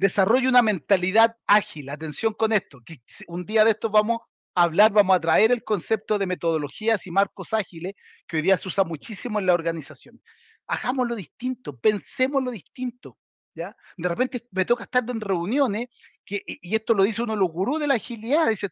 desarrolle 0.03 0.49
una 0.49 0.63
mentalidad 0.63 1.37
ágil. 1.47 1.89
Atención 1.89 2.35
con 2.35 2.53
esto, 2.53 2.81
que 2.85 3.03
un 3.29 3.47
día 3.47 3.65
de 3.65 3.71
esto 3.71 3.89
vamos 3.89 4.19
a 4.53 4.65
hablar, 4.65 4.93
vamos 4.93 5.17
a 5.17 5.21
traer 5.21 5.53
el 5.53 5.63
concepto 5.63 6.19
de 6.19 6.27
metodologías 6.27 7.07
y 7.07 7.13
marcos 7.13 7.53
ágiles 7.53 7.95
que 8.27 8.37
hoy 8.39 8.43
día 8.43 8.59
se 8.59 8.67
usa 8.67 8.83
muchísimo 8.83 9.39
en 9.39 9.47
la 9.47 9.55
organización. 9.55 10.21
Hagámoslo 10.67 11.15
distinto, 11.15 11.79
pensémoslo 11.79 12.51
distinto. 12.51 13.17
¿ya? 13.55 13.77
De 13.97 14.09
repente 14.09 14.49
me 14.51 14.65
toca 14.65 14.85
estar 14.85 15.09
en 15.09 15.21
reuniones, 15.21 15.89
que, 16.25 16.43
y 16.47 16.75
esto 16.75 16.95
lo 16.95 17.05
dice 17.05 17.23
uno 17.23 17.35
de 17.35 17.39
los 17.39 17.51
gurús 17.51 17.79
de 17.79 17.87
la 17.87 17.95
agilidad, 17.95 18.49
dice, 18.49 18.71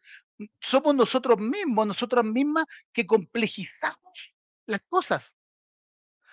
somos 0.61 0.97
nosotros 0.97 1.39
mismos, 1.39 1.87
nosotras 1.87 2.25
mismas 2.25 2.65
que 2.93 3.07
complejizamos 3.07 4.35
las 4.67 4.81
cosas. 4.89 5.33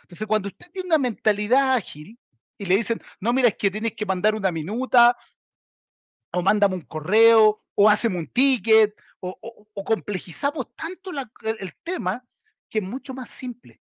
Entonces, 0.02 0.26
cuando 0.26 0.48
usted 0.48 0.72
tiene 0.72 0.88
una 0.88 0.98
mentalidad 0.98 1.76
ágil 1.76 2.18
y 2.58 2.66
le 2.66 2.76
dicen, 2.76 3.02
no, 3.20 3.34
mira, 3.34 3.50
es 3.50 3.58
que 3.58 3.72
tienes 3.72 3.94
que 3.94 4.06
mandar 4.06 4.36
una 4.36 4.52
minuta, 4.52 5.16
o 6.34 6.42
mándame 6.42 6.76
un 6.76 6.82
correo, 6.82 7.64
o 7.76 7.90
hacemos 7.90 8.20
un 8.20 8.28
ticket, 8.28 8.96
o, 9.20 9.84
complejizamos 9.84 10.76
tanto 10.76 11.12
el 11.12 11.76
tema 11.84 12.24
que 12.70 12.80
es 12.80 12.84
mucho 12.84 13.14
más 13.14 13.30
simple. 13.30 13.82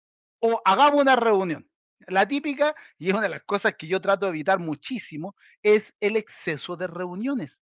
O 0.41 0.61
hagamos 0.65 1.01
una 1.01 1.17
reunión. 1.17 1.69
La 2.09 2.29
típica, 2.29 2.75
y 2.99 3.09
es 3.09 3.15
una 3.15 3.23
de 3.23 3.31
las 3.31 3.43
cosas 3.43 3.75
que 3.77 3.87
yo 3.87 4.01
trato 4.01 4.27
de 4.27 4.31
evitar 4.31 4.59
muchísimo, 4.59 5.35
es 5.63 5.95
el 6.01 6.17
exceso 6.17 6.77
de 6.77 6.87
reuniones. 6.87 7.59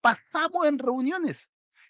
Pasamos 0.00 0.66
en 0.66 0.78
reuniones. 0.78 1.48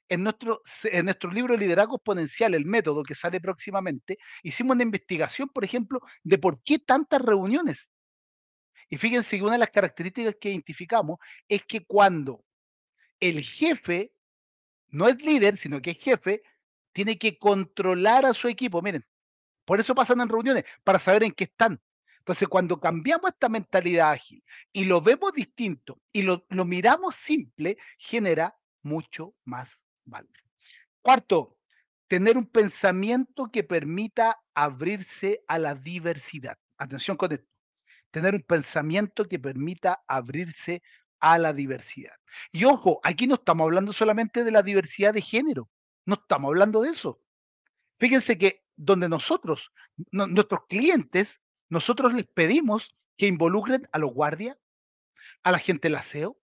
En 0.09 0.23
nuestro, 0.23 0.63
en 0.85 1.07
nuestro 1.07 1.33
libro 1.33 1.57
Liderazgo 1.57 1.97
Exponencial, 1.97 2.55
el 2.55 2.65
método 2.65 3.03
que 3.03 3.17
sale 3.17 3.41
próximamente, 3.41 4.19
hicimos 4.45 4.77
una 4.77 4.85
investigación, 4.85 5.49
por 5.49 5.65
ejemplo, 5.65 6.01
de 6.23 6.39
por 6.39 6.63
qué 6.63 6.79
tantas 6.79 7.21
reuniones. 7.21 7.89
Y 8.89 8.97
fíjense 8.97 9.37
que 9.37 9.43
una 9.43 9.53
de 9.53 9.59
las 9.59 9.71
características 9.71 10.37
que 10.41 10.51
identificamos 10.51 11.19
es 11.49 11.65
que 11.65 11.85
cuando 11.85 12.45
el 13.21 13.43
jefe 13.43 14.13
no 14.89 15.09
es 15.09 15.17
líder, 15.17 15.59
sino 15.59 15.81
que 15.83 15.93
es 15.93 15.99
jefe, 15.99 16.43
tiene 16.93 17.19
que 17.19 17.39
controlar 17.39 18.25
a 18.25 18.35
su 18.35 18.49
equipo. 18.49 18.81
Miren, 18.81 19.05
por 19.65 19.81
eso 19.81 19.95
pasan 19.95 20.21
en 20.21 20.29
reuniones, 20.29 20.65
para 20.85 20.99
saber 20.99 21.25
en 21.25 21.33
qué 21.33 21.45
están. 21.45 21.81
Entonces, 22.19 22.49
cuando 22.49 22.81
cambiamos 22.81 23.31
esta 23.31 23.49
mentalidad 23.49 24.11
ágil 24.11 24.43
y 24.73 24.85
lo 24.85 25.01
vemos 25.01 25.33
distinto 25.33 26.01
y 26.13 26.23
lo, 26.23 26.45
miramos 26.51 27.15
simple, 27.15 27.77
genera 27.99 28.57
mucho 28.83 29.35
más 29.45 29.71
valor. 30.05 30.33
Cuarto, 31.03 31.57
tener 32.09 32.37
un 32.37 32.47
pensamiento 32.47 33.51
que 33.53 33.63
permita 33.63 34.41
abrirse 34.55 35.45
a 35.47 35.59
la 35.59 35.75
diversidad. 35.75 36.59
Atención 36.79 37.17
con 37.17 37.33
esto. 37.33 37.56
Tener 38.17 38.35
un 38.35 38.45
pensamiento 38.45 39.29
que 39.29 39.39
permita 39.39 40.03
abrirse 40.09 40.83
a 41.21 41.37
la 41.37 41.53
diversidad. 41.53 42.15
Y 42.51 42.65
ojo, 42.65 42.99
aquí 43.03 43.27
no 43.27 43.35
estamos 43.35 43.67
hablando 43.67 43.93
solamente 43.93 44.43
de 44.43 44.51
la 44.51 44.63
diversidad 44.63 45.13
de 45.13 45.21
género, 45.21 45.69
no 46.07 46.15
estamos 46.15 46.49
hablando 46.49 46.81
de 46.81 46.93
eso. 46.93 47.21
Fíjense 47.99 48.39
que 48.39 48.65
donde 48.75 49.11
nosotros, 49.11 49.71
nuestros 50.13 50.61
clientes, 50.67 51.43
nosotros 51.69 52.15
les 52.15 52.27
pedimos 52.27 52.97
que 53.19 53.27
involucren 53.27 53.87
a 53.93 53.99
los 53.99 54.15
guardias, 54.15 54.57
a 55.43 55.53
la 55.53 55.59
gente 55.59 55.89
del 55.89 55.97
aseo, 55.97 56.39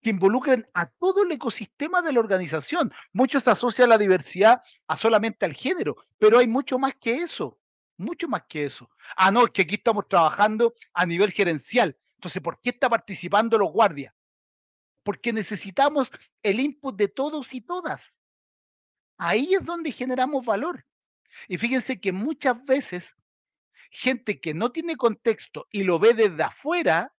que 0.00 0.10
involucren 0.10 0.68
a 0.74 0.86
todo 0.90 1.22
el 1.22 1.30
ecosistema 1.30 2.02
de 2.02 2.14
la 2.14 2.18
organización. 2.18 2.92
Muchos 3.12 3.46
asocian 3.46 3.90
la 3.90 3.96
diversidad 3.96 4.60
a 4.88 4.96
solamente 4.96 5.46
al 5.46 5.54
género, 5.54 5.98
pero 6.18 6.40
hay 6.40 6.48
mucho 6.48 6.80
más 6.80 6.96
que 6.96 7.18
eso, 7.18 7.60
mucho 7.96 8.28
más 8.28 8.42
que 8.48 8.64
eso. 8.64 8.90
Ah, 9.16 9.30
no, 9.30 9.46
es 9.46 9.52
que 9.52 9.62
aquí 9.62 9.76
estamos 9.76 10.08
trabajando 10.08 10.74
a 10.94 11.06
nivel 11.06 11.32
gerencial. 11.32 11.96
Entonces, 12.16 12.42
¿por 12.42 12.60
qué 12.60 12.70
está 12.70 12.88
participando 12.88 13.58
los 13.58 13.70
guardias? 13.70 14.14
Porque 15.02 15.32
necesitamos 15.32 16.10
el 16.42 16.60
input 16.60 16.96
de 16.96 17.08
todos 17.08 17.52
y 17.54 17.60
todas. 17.60 18.12
Ahí 19.18 19.54
es 19.54 19.64
donde 19.64 19.92
generamos 19.92 20.44
valor. 20.44 20.86
Y 21.48 21.58
fíjense 21.58 22.00
que 22.00 22.12
muchas 22.12 22.64
veces 22.64 23.12
gente 23.92 24.40
que 24.40 24.54
no 24.54 24.72
tiene 24.72 24.96
contexto 24.96 25.68
y 25.70 25.84
lo 25.84 25.98
ve 25.98 26.14
desde 26.14 26.42
afuera, 26.42 27.12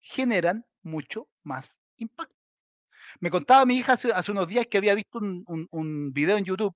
generan 0.00 0.64
mucho 0.82 1.28
más 1.42 1.68
impacto. 1.96 2.34
Me 3.20 3.30
contaba 3.30 3.66
mi 3.66 3.76
hija 3.76 3.94
hace, 3.94 4.30
unos 4.30 4.48
días 4.48 4.66
que 4.70 4.78
había 4.78 4.94
visto 4.94 5.18
un, 5.18 6.12
video 6.12 6.36
en 6.36 6.44
YouTube 6.44 6.74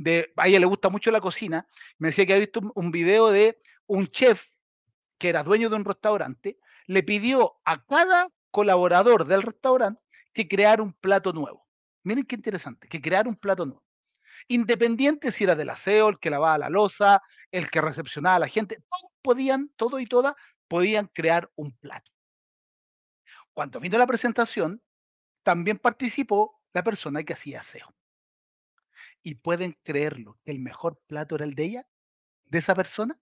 de, 0.00 0.32
a 0.36 0.48
ella 0.48 0.58
le 0.58 0.66
gusta 0.66 0.88
mucho 0.88 1.10
la 1.10 1.20
cocina, 1.20 1.66
me 1.98 2.08
decía 2.08 2.24
que 2.24 2.32
había 2.32 2.46
visto 2.46 2.72
un, 2.74 2.90
video 2.90 3.30
de 3.30 3.60
un 3.86 4.06
chef 4.08 4.46
que 5.18 5.28
era 5.28 5.42
dueño 5.42 5.68
de 5.68 5.76
un 5.76 5.84
restaurante, 5.84 6.58
le 6.86 7.02
pidió 7.02 7.60
a 7.66 7.84
cada 7.84 8.30
colaborador 8.50 9.26
del 9.26 9.42
restaurante 9.42 10.00
que 10.32 10.48
creara 10.48 10.82
un 10.82 10.94
plato 10.94 11.34
nuevo. 11.34 11.66
Miren 12.02 12.24
qué 12.24 12.34
interesante, 12.34 12.88
que 12.88 13.00
creara 13.02 13.28
un 13.28 13.36
plato 13.36 13.66
nuevo 13.66 13.84
independiente 14.48 15.30
si 15.30 15.44
era 15.44 15.54
del 15.54 15.70
aseo, 15.70 16.08
el 16.08 16.18
que 16.18 16.30
lavaba 16.30 16.58
la 16.58 16.70
losa, 16.70 17.22
el 17.52 17.70
que 17.70 17.80
recepcionaba 17.80 18.36
a 18.36 18.40
la 18.40 18.48
gente, 18.48 18.82
todos 18.90 19.12
podían, 19.22 19.68
todo 19.76 20.00
y 20.00 20.06
todas, 20.06 20.34
podían 20.66 21.06
crear 21.06 21.48
un 21.54 21.70
plato. 21.76 22.10
Cuando 23.52 23.78
vino 23.78 23.96
la 23.96 24.08
presentación, 24.08 24.82
también 25.44 25.78
participó 25.78 26.60
la 26.72 26.82
persona 26.82 27.22
que 27.22 27.34
hacía 27.34 27.60
aseo. 27.60 27.94
Y 29.22 29.36
pueden 29.36 29.76
creerlo, 29.82 30.38
que 30.44 30.50
el 30.50 30.60
mejor 30.60 31.00
plato 31.06 31.34
era 31.34 31.44
el 31.44 31.54
de 31.54 31.64
ella, 31.64 31.86
de 32.46 32.58
esa 32.58 32.74
persona. 32.74 33.18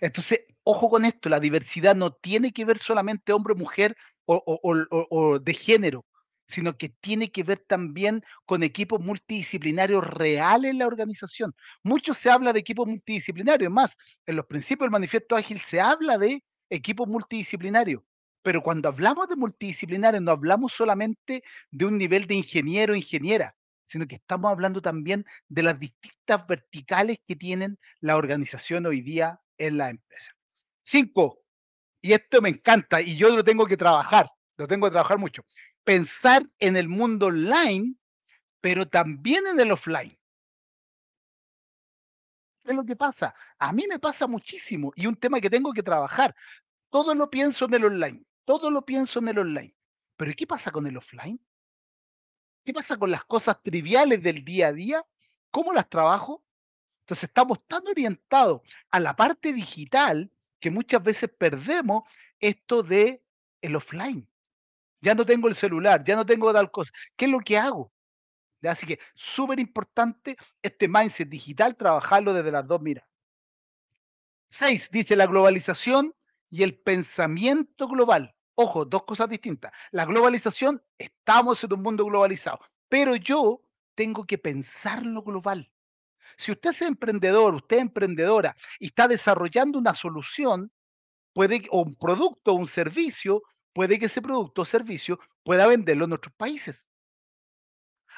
Entonces, 0.00 0.40
ojo 0.62 0.88
con 0.88 1.04
esto, 1.04 1.28
la 1.28 1.40
diversidad 1.40 1.94
no 1.94 2.12
tiene 2.12 2.52
que 2.52 2.64
ver 2.64 2.78
solamente 2.78 3.32
hombre, 3.32 3.54
mujer 3.54 3.96
o, 4.24 4.42
o 4.62 5.38
de 5.38 5.54
género 5.54 6.04
sino 6.48 6.76
que 6.76 6.88
tiene 6.88 7.30
que 7.30 7.42
ver 7.42 7.58
también 7.66 8.22
con 8.44 8.62
equipos 8.62 9.00
multidisciplinarios 9.00 10.04
reales 10.06 10.70
en 10.70 10.78
la 10.78 10.86
organización. 10.86 11.54
Mucho 11.82 12.14
se 12.14 12.30
habla 12.30 12.52
de 12.52 12.60
equipos 12.60 12.86
multidisciplinarios, 12.86 13.72
más, 13.72 13.96
en 14.26 14.36
los 14.36 14.46
principios 14.46 14.86
del 14.86 14.92
manifiesto 14.92 15.36
ágil 15.36 15.60
se 15.60 15.80
habla 15.80 16.18
de 16.18 16.42
equipos 16.70 17.08
multidisciplinarios, 17.08 18.02
pero 18.42 18.62
cuando 18.62 18.88
hablamos 18.88 19.28
de 19.28 19.36
multidisciplinarios 19.36 20.22
no 20.22 20.30
hablamos 20.30 20.72
solamente 20.72 21.42
de 21.70 21.84
un 21.84 21.98
nivel 21.98 22.26
de 22.26 22.34
ingeniero 22.34 22.92
o 22.92 22.96
ingeniera, 22.96 23.54
sino 23.86 24.06
que 24.06 24.16
estamos 24.16 24.50
hablando 24.50 24.82
también 24.82 25.24
de 25.48 25.62
las 25.62 25.78
distintas 25.78 26.46
verticales 26.46 27.18
que 27.26 27.36
tienen 27.36 27.78
la 28.00 28.16
organización 28.16 28.86
hoy 28.86 29.00
día 29.00 29.40
en 29.58 29.78
la 29.78 29.90
empresa. 29.90 30.32
Cinco, 30.84 31.40
y 32.00 32.12
esto 32.12 32.40
me 32.40 32.50
encanta 32.50 33.00
y 33.00 33.16
yo 33.16 33.34
lo 33.34 33.42
tengo 33.42 33.66
que 33.66 33.76
trabajar, 33.76 34.28
lo 34.56 34.66
tengo 34.66 34.86
que 34.86 34.92
trabajar 34.92 35.18
mucho 35.18 35.44
pensar 35.86 36.44
en 36.58 36.76
el 36.76 36.88
mundo 36.88 37.26
online, 37.26 37.94
pero 38.60 38.88
también 38.88 39.46
en 39.46 39.60
el 39.60 39.70
offline. 39.70 40.18
¿Qué 42.64 42.72
es 42.72 42.76
lo 42.76 42.84
que 42.84 42.96
pasa? 42.96 43.32
A 43.58 43.72
mí 43.72 43.86
me 43.88 44.00
pasa 44.00 44.26
muchísimo 44.26 44.92
y 44.96 45.06
un 45.06 45.14
tema 45.14 45.40
que 45.40 45.48
tengo 45.48 45.72
que 45.72 45.84
trabajar. 45.84 46.34
Todo 46.90 47.14
lo 47.14 47.30
pienso 47.30 47.66
en 47.66 47.74
el 47.74 47.84
online, 47.84 48.24
todo 48.44 48.68
lo 48.68 48.84
pienso 48.84 49.20
en 49.20 49.28
el 49.28 49.38
online. 49.38 49.76
Pero 50.16 50.32
¿qué 50.36 50.44
pasa 50.44 50.72
con 50.72 50.88
el 50.88 50.96
offline? 50.96 51.40
¿Qué 52.66 52.74
pasa 52.74 52.96
con 52.96 53.12
las 53.12 53.24
cosas 53.24 53.62
triviales 53.62 54.20
del 54.24 54.44
día 54.44 54.66
a 54.66 54.72
día? 54.72 55.06
¿Cómo 55.52 55.72
las 55.72 55.88
trabajo? 55.88 56.44
Entonces 57.04 57.28
estamos 57.28 57.64
tan 57.64 57.86
orientados 57.86 58.62
a 58.90 58.98
la 58.98 59.14
parte 59.14 59.52
digital 59.52 60.32
que 60.58 60.72
muchas 60.72 61.00
veces 61.00 61.30
perdemos 61.30 62.02
esto 62.40 62.82
de 62.82 63.22
el 63.62 63.76
offline. 63.76 64.28
Ya 65.00 65.14
no 65.14 65.24
tengo 65.24 65.46
el 65.46 65.54
celular, 65.54 66.02
ya 66.02 66.16
no 66.16 66.26
tengo 66.26 66.52
tal 66.52 66.72
cosa. 66.72 66.90
¿Qué 67.14 67.26
es 67.26 67.30
lo 67.30 67.38
que 67.38 67.56
hago? 67.56 67.92
Así 68.62 68.84
que 68.84 68.98
súper 69.14 69.60
importante 69.60 70.36
este 70.60 70.88
mindset 70.88 71.28
digital, 71.28 71.76
trabajarlo 71.76 72.32
desde 72.32 72.50
las 72.50 72.66
dos 72.66 72.82
miras. 72.82 73.06
Seis, 74.50 74.90
dice 74.90 75.14
la 75.14 75.26
globalización 75.26 76.12
y 76.50 76.64
el 76.64 76.76
pensamiento 76.76 77.86
global. 77.86 78.35
Ojo, 78.58 78.86
dos 78.86 79.04
cosas 79.04 79.28
distintas. 79.28 79.70
La 79.90 80.06
globalización, 80.06 80.82
estamos 80.96 81.62
en 81.62 81.74
un 81.74 81.82
mundo 81.82 82.06
globalizado, 82.06 82.58
pero 82.88 83.14
yo 83.14 83.60
tengo 83.94 84.24
que 84.24 84.38
pensar 84.38 85.04
lo 85.04 85.22
global. 85.22 85.70
Si 86.38 86.52
usted 86.52 86.70
es 86.70 86.80
emprendedor, 86.82 87.54
usted 87.54 87.76
es 87.76 87.82
emprendedora 87.82 88.56
y 88.78 88.86
está 88.86 89.08
desarrollando 89.08 89.78
una 89.78 89.94
solución, 89.94 90.72
puede, 91.34 91.68
o 91.70 91.82
un 91.82 91.96
producto 91.96 92.52
o 92.52 92.54
un 92.54 92.66
servicio, 92.66 93.42
puede 93.74 93.98
que 93.98 94.06
ese 94.06 94.22
producto 94.22 94.62
o 94.62 94.64
servicio 94.64 95.18
pueda 95.42 95.66
venderlo 95.66 96.06
en 96.06 96.14
otros 96.14 96.34
países. 96.34 96.86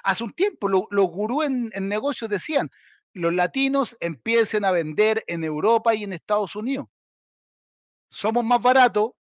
Hace 0.05 0.23
un 0.23 0.33
tiempo 0.33 0.69
los 0.69 1.11
gurús 1.11 1.47
en, 1.47 1.73
en 1.75 1.89
negocios 1.89 2.31
decían, 2.31 2.71
los 3.13 3.35
latinos 3.35 3.97
empiecen 3.99 4.65
a 4.65 4.71
vender 4.71 5.25
en 5.27 5.43
Europa 5.43 5.97
y 5.97 6.05
en 6.05 6.13
Estados 6.13 6.55
Unidos. 6.55 6.87
Somos 8.09 8.45
más 8.45 8.63
baratos 8.63 9.18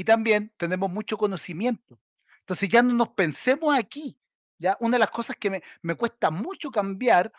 y 0.00 0.04
también 0.04 0.50
tenemos 0.56 0.90
mucho 0.90 1.18
conocimiento. 1.18 2.00
Entonces 2.38 2.70
ya 2.70 2.82
no 2.82 2.94
nos 2.94 3.10
pensemos 3.10 3.78
aquí. 3.78 4.18
¿ya? 4.56 4.74
Una 4.80 4.94
de 4.94 5.00
las 5.00 5.10
cosas 5.10 5.36
que 5.36 5.50
me, 5.50 5.62
me 5.82 5.94
cuesta 5.94 6.30
mucho 6.30 6.70
cambiar 6.70 7.30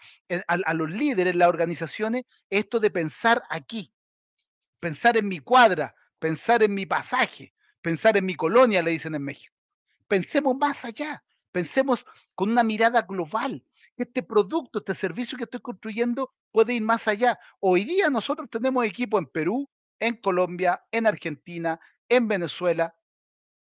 a, 0.48 0.74
los 0.76 0.92
líderes, 0.92 1.36
las 1.36 1.50
organizaciones, 1.50 2.24
es 2.52 2.60
esto 2.66 2.80
de 2.80 2.92
pensar 2.92 3.42
aquí. 3.50 3.92
Pensar 4.80 5.18
en 5.18 5.28
mi 5.28 5.40
cuadra, 5.40 5.96
pensar 6.20 6.62
en 6.62 6.76
mi 6.76 6.86
pasaje, 6.86 7.56
pensar 7.82 8.16
en 8.16 8.28
mi 8.28 8.36
colonia, 8.36 8.84
le 8.84 8.92
dicen 8.92 9.16
en 9.16 9.24
México. 9.24 9.56
Pensemos 10.08 10.56
más 10.56 10.86
allá. 10.86 11.24
Pensemos 11.52 12.06
con 12.36 12.52
una 12.52 12.64
mirada 12.64 13.02
global. 13.02 13.66
Este 13.98 14.22
producto, 14.22 14.80
este 14.80 14.94
servicio 14.94 15.36
que 15.36 15.46
estoy 15.46 15.62
construyendo 15.62 16.32
puede 16.52 16.76
ir 16.76 16.84
más 16.84 17.08
allá. 17.08 17.40
Hoy 17.60 17.86
día 17.86 18.12
nosotros 18.12 18.48
tenemos 18.52 18.86
equipo 18.86 19.18
en 19.18 19.26
Perú, 19.26 19.68
en 20.00 20.18
Colombia, 20.18 20.84
en 20.92 21.08
Argentina, 21.08 21.80
en 22.12 22.28
Venezuela, 22.28 22.94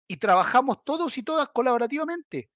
y 0.09 0.17
trabajamos 0.17 0.83
todos 0.85 1.19
y 1.19 1.23
todas 1.23 1.49
colaborativamente. 1.49 2.51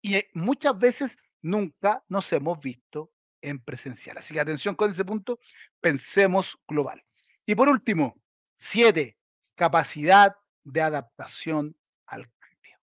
Y 0.00 0.16
eh, 0.16 0.30
muchas 0.32 0.78
veces 0.78 1.16
nunca 1.42 2.02
nos 2.08 2.32
hemos 2.32 2.58
visto 2.58 3.12
en 3.42 3.62
presencial. 3.62 4.16
Así 4.16 4.32
que 4.32 4.40
atención 4.40 4.74
con 4.74 4.90
ese 4.90 5.04
punto, 5.04 5.38
pensemos 5.80 6.58
global. 6.66 7.04
Y 7.44 7.54
por 7.54 7.68
último, 7.68 8.14
siete, 8.56 9.18
capacidad 9.54 10.34
de 10.64 10.80
adaptación 10.80 11.76
al 12.06 12.30
cambio. 12.38 12.78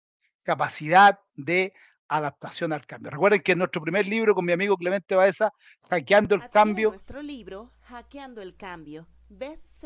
Capacidad 0.42 1.20
de 1.37 1.72
adaptación 2.08 2.72
al 2.72 2.84
cambio. 2.84 3.12
Recuerden 3.12 3.42
que 3.42 3.52
en 3.52 3.58
nuestro 3.58 3.80
primer 3.80 4.06
libro 4.08 4.34
con 4.34 4.44
mi 4.44 4.52
amigo 4.52 4.76
Clemente 4.76 5.14
Baeza, 5.14 5.52
Hackeando 5.88 6.34
el 6.34 6.50
Cambio. 6.50 6.90
Nuestro 6.90 7.23
libro, 7.23 7.71
Hackeando 7.82 8.43
el 8.43 8.56
Cambio. 8.56 9.06
Best 9.28 9.84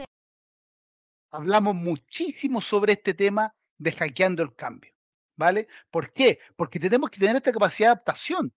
hablamos 1.32 1.74
muchísimo 1.74 2.60
sobre 2.60 2.92
este 2.92 3.14
tema 3.14 3.54
de 3.78 3.92
hackeando 3.92 4.42
el 4.42 4.54
cambio. 4.54 4.92
¿Vale? 5.34 5.66
¿Por 5.90 6.12
qué? 6.12 6.38
Porque 6.56 6.78
tenemos 6.78 7.10
que 7.10 7.18
tener 7.18 7.34
esta 7.34 7.52
capacidad 7.52 7.88
de 7.88 7.92
adaptación. 7.92 8.52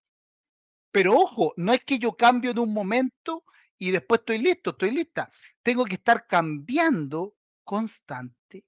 Pero 0.91 1.13
ojo, 1.13 1.53
no 1.57 1.73
es 1.73 1.83
que 1.83 1.97
yo 1.97 2.13
cambio 2.13 2.51
en 2.51 2.59
un 2.59 2.73
momento 2.73 3.43
y 3.77 3.91
después 3.91 4.19
estoy 4.19 4.37
listo, 4.39 4.71
estoy 4.71 4.91
lista. 4.91 5.31
Tengo 5.63 5.85
que 5.85 5.95
estar 5.95 6.27
cambiando 6.27 7.33
constantemente. 7.63 8.65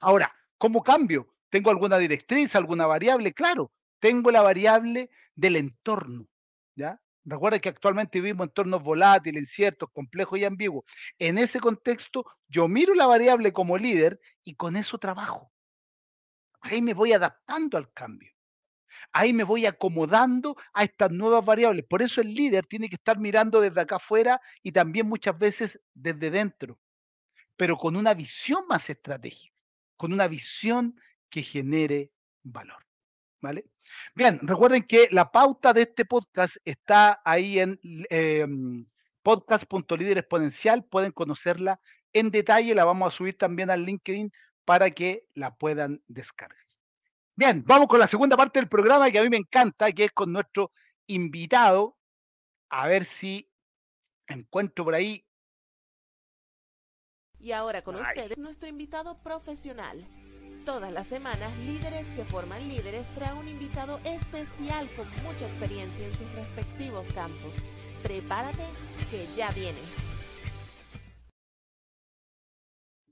Ahora, 0.00 0.34
¿cómo 0.56 0.82
cambio? 0.82 1.34
¿Tengo 1.50 1.70
alguna 1.70 1.98
directriz, 1.98 2.54
alguna 2.54 2.86
variable? 2.86 3.34
Claro, 3.34 3.72
tengo 3.98 4.30
la 4.30 4.42
variable 4.42 5.10
del 5.34 5.56
entorno. 5.56 6.28
¿ya? 6.76 7.00
Recuerda 7.28 7.58
que 7.58 7.68
actualmente 7.68 8.20
vivimos 8.20 8.44
en 8.44 8.50
entornos 8.50 8.82
volátiles, 8.84 9.42
inciertos, 9.42 9.90
complejos 9.92 10.38
y 10.38 10.44
ambiguos. 10.44 10.84
En 11.18 11.38
ese 11.38 11.58
contexto, 11.58 12.24
yo 12.46 12.68
miro 12.68 12.94
la 12.94 13.06
variable 13.06 13.52
como 13.52 13.76
líder 13.76 14.20
y 14.44 14.54
con 14.54 14.76
eso 14.76 14.96
trabajo. 14.96 15.52
Ahí 16.60 16.80
me 16.80 16.94
voy 16.94 17.12
adaptando 17.12 17.78
al 17.78 17.92
cambio. 17.92 18.32
Ahí 19.12 19.32
me 19.32 19.42
voy 19.42 19.66
acomodando 19.66 20.56
a 20.72 20.84
estas 20.84 21.10
nuevas 21.10 21.44
variables. 21.44 21.84
Por 21.88 22.00
eso 22.00 22.20
el 22.20 22.32
líder 22.32 22.64
tiene 22.66 22.88
que 22.88 22.94
estar 22.94 23.18
mirando 23.18 23.60
desde 23.60 23.80
acá 23.80 23.96
afuera 23.96 24.40
y 24.62 24.70
también 24.70 25.08
muchas 25.08 25.36
veces 25.36 25.80
desde 25.94 26.30
dentro, 26.30 26.78
pero 27.56 27.76
con 27.76 27.96
una 27.96 28.14
visión 28.14 28.66
más 28.68 28.88
estratégica, 28.88 29.52
con 29.96 30.12
una 30.12 30.28
visión 30.28 30.94
que 31.28 31.42
genere 31.42 32.12
valor. 32.44 32.85
¿Vale? 33.46 33.64
Bien, 34.16 34.40
recuerden 34.42 34.82
que 34.82 35.06
la 35.12 35.30
pauta 35.30 35.72
de 35.72 35.82
este 35.82 36.04
podcast 36.04 36.56
está 36.64 37.22
ahí 37.24 37.60
en 37.60 37.78
eh. 38.10 38.44
Pueden 39.22 41.12
conocerla 41.12 41.80
en 42.12 42.30
detalle. 42.32 42.74
La 42.74 42.84
vamos 42.84 43.06
a 43.06 43.16
subir 43.16 43.38
también 43.38 43.70
al 43.70 43.84
LinkedIn 43.84 44.32
para 44.64 44.90
que 44.90 45.28
la 45.34 45.54
puedan 45.54 46.02
descargar. 46.08 46.58
Bien, 47.36 47.62
vamos 47.64 47.86
con 47.86 48.00
la 48.00 48.08
segunda 48.08 48.36
parte 48.36 48.58
del 48.58 48.68
programa 48.68 49.12
que 49.12 49.20
a 49.20 49.22
mí 49.22 49.28
me 49.28 49.36
encanta, 49.36 49.92
que 49.92 50.06
es 50.06 50.10
con 50.10 50.32
nuestro 50.32 50.72
invitado. 51.06 51.96
A 52.68 52.88
ver 52.88 53.04
si 53.04 53.48
encuentro 54.26 54.84
por 54.84 54.94
ahí. 54.94 55.24
Y 57.38 57.52
ahora 57.52 57.82
con 57.82 57.94
Ay. 57.94 58.02
ustedes, 58.02 58.38
nuestro 58.38 58.68
invitado 58.68 59.16
profesional, 59.22 60.04
Todas 60.66 60.92
las 60.92 61.06
semanas, 61.06 61.56
Líderes 61.58 62.08
que 62.16 62.24
forman 62.24 62.66
líderes 62.66 63.06
trae 63.14 63.32
un 63.34 63.46
invitado 63.46 64.00
especial 64.02 64.90
con 64.96 65.08
mucha 65.22 65.46
experiencia 65.46 66.04
en 66.04 66.12
sus 66.12 66.28
respectivos 66.32 67.06
campos. 67.14 67.52
Prepárate 68.02 68.64
que 69.08 69.28
ya 69.36 69.52
viene. 69.52 69.78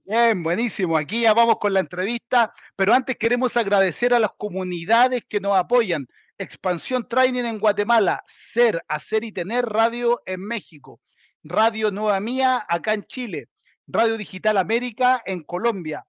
Bien, 0.05 0.43
buenísimo. 0.43 0.99
Aquí 0.99 1.21
ya 1.21 1.33
vamos 1.33 1.59
con 1.61 1.73
la 1.73 1.79
entrevista, 1.79 2.53
pero 2.75 2.93
antes 2.93 3.17
queremos 3.17 3.57
agradecer 3.57 4.13
a 4.13 4.19
las 4.19 4.33
comunidades 4.37 5.23
que 5.29 5.39
nos 5.39 5.57
apoyan. 5.57 6.09
Expansión 6.37 7.09
Training 7.09 7.45
en 7.45 7.61
Guatemala, 7.61 8.25
Ser, 8.53 8.83
Hacer 8.89 9.23
y 9.23 9.31
Tener 9.31 9.65
Radio 9.65 10.23
en 10.27 10.41
México, 10.41 11.01
Radio 11.45 11.93
Nueva 11.93 12.19
Mía 12.19 12.67
acá 12.69 12.95
en 12.95 13.05
Chile, 13.05 13.47
Radio 13.87 14.17
Digital 14.17 14.59
América 14.59 15.23
en 15.25 15.45
Colombia, 15.45 16.05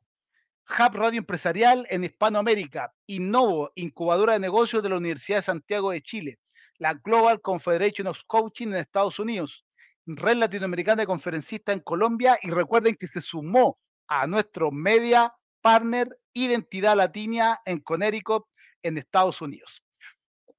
Hub 0.67 0.95
Radio 0.95 1.19
Empresarial 1.19 1.86
en 1.89 2.04
Hispanoamérica, 2.04 2.91
Innovo, 3.06 3.71
incubadora 3.75 4.34
de 4.34 4.39
negocios 4.39 4.82
de 4.82 4.89
la 4.89 4.97
Universidad 4.97 5.38
de 5.38 5.43
Santiago 5.43 5.91
de 5.91 6.01
Chile, 6.01 6.39
la 6.80 6.95
Global 6.95 7.39
Confederation 7.39 8.08
of 8.08 8.19
Coaching 8.25 8.67
en 8.67 8.75
Estados 8.75 9.19
Unidos, 9.19 9.63
Red 10.08 10.38
Latinoamericana 10.38 11.04
de 11.04 11.08
Conferencistas 11.08 11.75
en 11.75 11.82
Colombia 11.82 12.39
y 12.41 12.49
recuerden 12.49 12.95
que 12.95 13.08
se 13.08 13.21
sumó 13.21 13.78
a 14.08 14.25
nuestro 14.28 14.71
media 14.71 15.34
partner 15.62 16.10
Identidad 16.34 16.97
Latina 16.97 17.60
en 17.65 17.80
Connecticut 17.80 18.45
en 18.84 18.97
Estados 18.97 19.41
Unidos. 19.41 19.84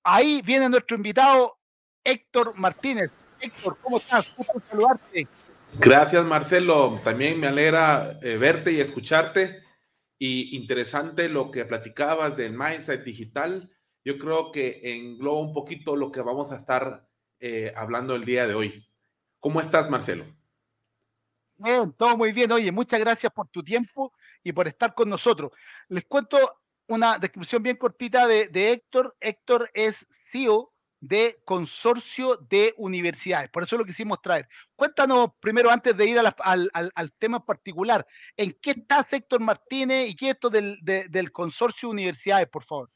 Ahí 0.05 0.41
viene 0.43 0.69
nuestro 0.69 0.97
invitado 0.97 1.59
Héctor 2.03 2.57
Martínez. 2.57 3.13
Héctor, 3.41 3.77
¿cómo 3.83 3.99
estás? 3.99 4.35
Gusto 4.37 4.63
saludarte. 4.71 5.29
Gracias, 5.79 6.25
Marcelo. 6.25 7.01
También 7.05 7.39
me 7.39 7.49
alegra 7.49 8.19
eh, 8.23 8.37
verte 8.37 8.73
y 8.73 8.81
escucharte. 8.81 9.66
Y 10.19 10.57
interesante 10.57 11.29
lo 11.29 11.51
que 11.51 11.65
platicabas 11.65 12.37
del 12.37 12.53
mindset 12.53 13.05
digital. 13.05 13.71
Yo 14.05 14.19
creo 14.19 14.51
que 14.51 14.81
engloba 14.85 15.41
un 15.41 15.53
poquito 15.53 15.97
lo 15.97 16.11
que 16.11 16.23
vamos 16.23 16.53
a 16.53 16.57
estar 16.57 17.07
eh, 17.41 17.73
hablando 17.77 18.15
el 18.15 18.25
día 18.25 18.47
de 18.47 18.55
hoy. 18.55 18.89
¿Cómo 19.41 19.61
estás, 19.61 19.91
Marcelo? 19.91 20.25
Bien, 21.57 21.93
todo 21.93 22.17
muy 22.17 22.33
bien. 22.33 22.53
Oye, 22.53 22.71
muchas 22.73 23.01
gracias 23.01 23.33
por 23.33 23.49
tu 23.49 23.63
tiempo 23.63 24.13
y 24.43 24.53
por 24.53 24.69
estar 24.69 24.95
con 24.95 25.09
nosotros. 25.09 25.53
Les 25.89 26.05
cuento 26.05 26.61
una 26.89 27.19
descripción 27.19 27.63
bien 27.63 27.77
cortita 27.77 28.27
de, 28.27 28.49
de 28.49 28.73
Héctor. 28.73 29.17
Héctor 29.21 29.71
es 29.75 30.07
CEO 30.31 30.73
de 31.01 31.39
consorcio 31.45 32.37
de 32.49 32.75
universidades. 32.79 33.51
Por 33.51 33.63
eso 33.63 33.77
lo 33.77 33.85
quisimos 33.85 34.21
traer. 34.21 34.49
Cuéntanos 34.75 35.31
primero, 35.41 35.71
antes 35.71 35.97
de 35.97 36.07
ir 36.07 36.19
al, 36.19 37.13
tema 37.19 37.45
particular, 37.45 38.07
¿en 38.37 38.57
qué 38.61 38.73
está 38.73 39.07
Héctor 39.11 39.41
Martínez 39.41 40.09
y 40.09 40.17
qué 40.17 40.29
es 40.29 40.35
esto 40.35 40.51
del, 40.51 40.79
del 40.83 41.33
consorcio 41.33 41.89
de 41.89 41.93
universidades, 41.93 42.49
por 42.49 42.65
favor? 42.65 42.91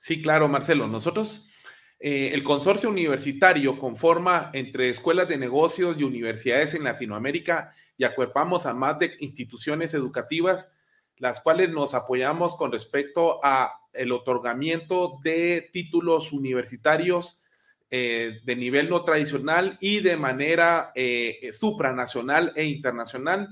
Sí, 0.00 0.22
claro, 0.22 0.48
Marcelo. 0.48 0.86
Nosotros, 0.86 1.50
eh, 1.98 2.30
el 2.32 2.42
consorcio 2.42 2.88
universitario 2.88 3.78
conforma 3.78 4.50
entre 4.54 4.88
escuelas 4.88 5.28
de 5.28 5.36
negocios 5.36 5.96
y 5.98 6.04
universidades 6.04 6.74
en 6.74 6.84
Latinoamérica 6.84 7.74
y 7.98 8.04
acuerpamos 8.04 8.64
a 8.64 8.72
más 8.72 8.98
de 8.98 9.14
instituciones 9.18 9.92
educativas, 9.92 10.74
las 11.20 11.40
cuales 11.40 11.70
nos 11.70 11.94
apoyamos 11.94 12.56
con 12.56 12.72
respecto 12.72 13.38
a 13.44 13.74
el 13.92 14.10
otorgamiento 14.10 15.18
de 15.22 15.68
títulos 15.72 16.32
universitarios 16.32 17.44
eh, 17.90 18.40
de 18.44 18.56
nivel 18.56 18.88
no 18.88 19.04
tradicional 19.04 19.76
y 19.80 20.00
de 20.00 20.16
manera 20.16 20.92
eh, 20.94 21.50
supranacional 21.52 22.52
e 22.56 22.64
internacional. 22.64 23.48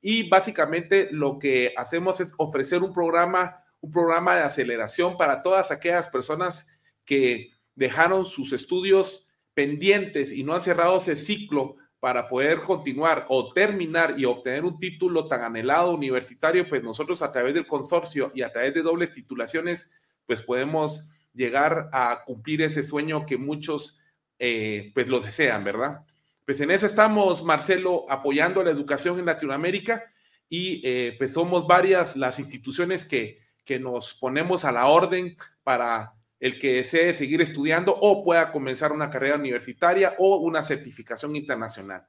Y 0.00 0.28
básicamente 0.28 1.08
lo 1.12 1.38
que 1.38 1.74
hacemos 1.76 2.20
es 2.20 2.32
ofrecer 2.38 2.82
un 2.82 2.94
programa, 2.94 3.64
un 3.82 3.92
programa 3.92 4.36
de 4.36 4.42
aceleración 4.42 5.18
para 5.18 5.42
todas 5.42 5.70
aquellas 5.70 6.08
personas 6.08 6.80
que 7.04 7.50
dejaron 7.74 8.24
sus 8.24 8.52
estudios 8.52 9.28
pendientes 9.52 10.32
y 10.32 10.42
no 10.42 10.54
han 10.54 10.62
cerrado 10.62 10.96
ese 10.96 11.16
ciclo 11.16 11.76
para 12.00 12.26
poder 12.28 12.60
continuar 12.60 13.26
o 13.28 13.52
terminar 13.52 14.14
y 14.16 14.24
obtener 14.24 14.64
un 14.64 14.80
título 14.80 15.28
tan 15.28 15.42
anhelado 15.42 15.92
universitario, 15.92 16.66
pues 16.66 16.82
nosotros 16.82 17.20
a 17.20 17.30
través 17.30 17.52
del 17.52 17.66
consorcio 17.66 18.32
y 18.34 18.40
a 18.40 18.50
través 18.50 18.72
de 18.72 18.82
dobles 18.82 19.12
titulaciones, 19.12 19.94
pues 20.26 20.42
podemos 20.42 21.10
llegar 21.34 21.90
a 21.92 22.22
cumplir 22.24 22.62
ese 22.62 22.82
sueño 22.82 23.26
que 23.26 23.36
muchos 23.36 24.00
eh, 24.38 24.90
pues 24.94 25.08
lo 25.08 25.20
desean, 25.20 25.62
¿verdad? 25.62 26.00
Pues 26.46 26.60
en 26.62 26.70
eso 26.70 26.86
estamos, 26.86 27.44
Marcelo, 27.44 28.06
apoyando 28.08 28.64
la 28.64 28.70
educación 28.70 29.18
en 29.18 29.26
Latinoamérica 29.26 30.02
y 30.48 30.80
eh, 30.82 31.14
pues 31.18 31.34
somos 31.34 31.66
varias 31.66 32.16
las 32.16 32.38
instituciones 32.38 33.04
que, 33.04 33.40
que 33.64 33.78
nos 33.78 34.14
ponemos 34.14 34.64
a 34.64 34.72
la 34.72 34.86
orden 34.86 35.36
para 35.62 36.14
el 36.40 36.58
que 36.58 36.76
desee 36.76 37.12
seguir 37.12 37.42
estudiando 37.42 37.94
o 37.94 38.24
pueda 38.24 38.50
comenzar 38.50 38.92
una 38.92 39.10
carrera 39.10 39.36
universitaria 39.36 40.16
o 40.18 40.38
una 40.38 40.62
certificación 40.62 41.36
internacional. 41.36 42.06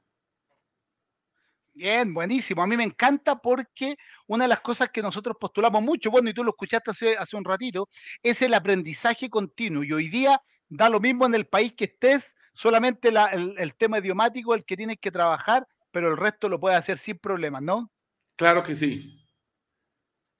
Bien, 1.74 2.12
buenísimo. 2.12 2.62
A 2.62 2.66
mí 2.66 2.76
me 2.76 2.84
encanta 2.84 3.36
porque 3.36 3.96
una 4.26 4.44
de 4.44 4.48
las 4.48 4.60
cosas 4.60 4.90
que 4.90 5.00
nosotros 5.00 5.36
postulamos 5.40 5.82
mucho, 5.82 6.10
bueno, 6.10 6.28
y 6.28 6.34
tú 6.34 6.44
lo 6.44 6.50
escuchaste 6.50 6.90
hace, 6.90 7.16
hace 7.16 7.36
un 7.36 7.44
ratito, 7.44 7.88
es 8.22 8.42
el 8.42 8.52
aprendizaje 8.54 9.30
continuo. 9.30 9.82
Y 9.84 9.92
hoy 9.92 10.08
día 10.08 10.40
da 10.68 10.88
lo 10.88 11.00
mismo 11.00 11.26
en 11.26 11.34
el 11.34 11.46
país 11.46 11.74
que 11.74 11.84
estés, 11.84 12.34
solamente 12.54 13.08
el, 13.08 13.54
el, 13.58 13.74
tema 13.76 13.98
idiomático 13.98 14.54
el 14.54 14.64
que 14.66 14.76
tienes 14.76 14.98
que 14.98 15.10
trabajar, 15.10 15.66
pero 15.90 16.08
el 16.08 16.16
resto 16.16 16.48
lo 16.48 16.60
puedes 16.60 16.78
hacer 16.78 16.98
sin 16.98 17.18
problemas, 17.18 17.62
¿no? 17.62 17.90
Claro 18.36 18.62
que 18.62 18.74
sí. 18.74 19.18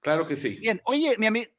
Claro 0.01 0.27
que 0.27 0.35
sí. 0.35 0.57
Bien, 0.57 0.81
oye, 0.85 1.15
mi 1.17 1.27
amigo, 1.27 1.49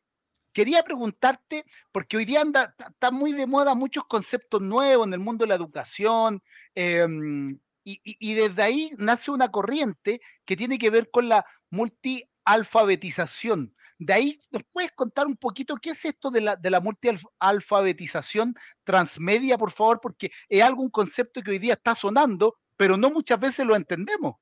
quería 0.55 0.83
preguntarte, 0.83 1.67
porque 1.93 2.17
hoy 2.17 2.25
día 2.25 2.40
anda, 2.40 2.75
está 2.79 3.11
muy 3.11 3.33
de 3.33 3.47
moda 3.47 3.75
muchos 3.75 4.05
conceptos 4.07 4.62
nuevos 4.62 5.07
en 5.07 5.12
el 5.12 5.21
mundo 5.21 5.45
de 5.45 5.49
la 5.49 5.57
educación, 5.57 6.43
em, 6.75 7.59
y, 7.87 8.35
desde 8.35 8.62
ahí 8.62 8.93
nace 8.97 9.31
una 9.31 9.51
corriente 9.51 10.23
que 10.47 10.57
tiene 10.57 10.79
que 10.79 10.88
ver 10.88 11.11
con 11.11 11.29
la 11.29 11.45
multialfabetización. 11.69 13.75
De 13.99 14.14
ahí, 14.14 14.40
¿nos 14.51 14.62
puedes 14.73 14.90
contar 14.93 15.27
un 15.27 15.37
poquito 15.37 15.77
qué 15.77 15.90
es 15.90 16.03
esto 16.03 16.31
de 16.31 16.40
la, 16.40 16.57
de 16.57 16.71
la 16.71 16.81
multialfabetización 16.81 18.55
transmedia, 18.85 19.59
por 19.59 19.71
favor? 19.71 20.01
Porque 20.01 20.33
es 20.49 20.62
algún 20.62 20.88
concepto 20.88 21.43
que 21.43 21.51
hoy 21.51 21.59
día 21.59 21.75
está 21.75 21.95
sonando, 21.95 22.57
pero 22.75 22.97
no 22.97 23.11
muchas 23.11 23.38
veces 23.38 23.67
lo 23.67 23.77
entendemos. 23.77 24.37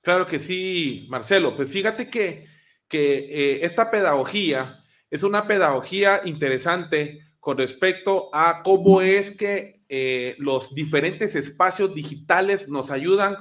Claro 0.00 0.26
que 0.26 0.40
sí, 0.40 1.06
Marcelo. 1.10 1.54
Pues 1.54 1.70
fíjate 1.70 2.08
que, 2.08 2.46
que 2.88 3.18
eh, 3.18 3.66
esta 3.66 3.90
pedagogía 3.90 4.79
es 5.10 5.22
una 5.22 5.46
pedagogía 5.46 6.20
interesante 6.24 7.20
con 7.40 7.58
respecto 7.58 8.28
a 8.32 8.62
cómo 8.62 9.00
es 9.00 9.36
que 9.36 9.82
eh, 9.88 10.36
los 10.38 10.74
diferentes 10.74 11.34
espacios 11.34 11.94
digitales 11.94 12.68
nos 12.68 12.90
ayudan 12.90 13.36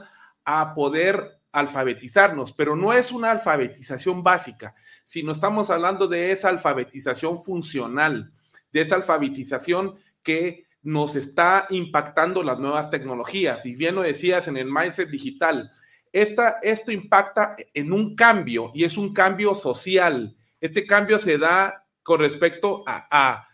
a 0.46 0.74
poder 0.74 1.40
alfabetizarnos, 1.52 2.54
pero 2.54 2.76
no 2.76 2.94
es 2.94 3.12
una 3.12 3.32
alfabetización 3.32 4.24
básica, 4.24 4.74
sino 5.06 5.32
estamos 5.32 5.70
hablando 5.70 6.08
de 6.08 6.32
esa 6.32 6.50
alfabetización 6.50 7.38
funcional, 7.38 8.32
de 8.72 8.82
esa 8.82 8.96
alfabetización 8.96 9.96
que 10.24 10.66
nos 10.82 11.16
está 11.16 11.68
impactando 11.70 12.42
las 12.42 12.60
nuevas 12.60 12.90
tecnologías. 12.90 13.66
Y 13.66 13.76
bien 13.76 13.96
lo 13.96 14.02
decías 14.02 14.48
en 14.48 14.58
el 14.58 14.72
mindset 14.72 15.10
digital, 15.10 15.72
esta, 16.12 16.58
esto 16.62 16.92
impacta 16.92 17.56
en 17.74 17.92
un 17.92 18.16
cambio 18.16 18.72
y 18.74 18.84
es 18.84 18.98
un 18.98 19.14
cambio 19.14 19.54
social, 19.54 20.36
este 20.62 20.86
cambio 20.86 21.20
se 21.20 21.38
da 21.38 21.86
con 22.04 22.20
respecto 22.20 22.84
a, 22.88 23.48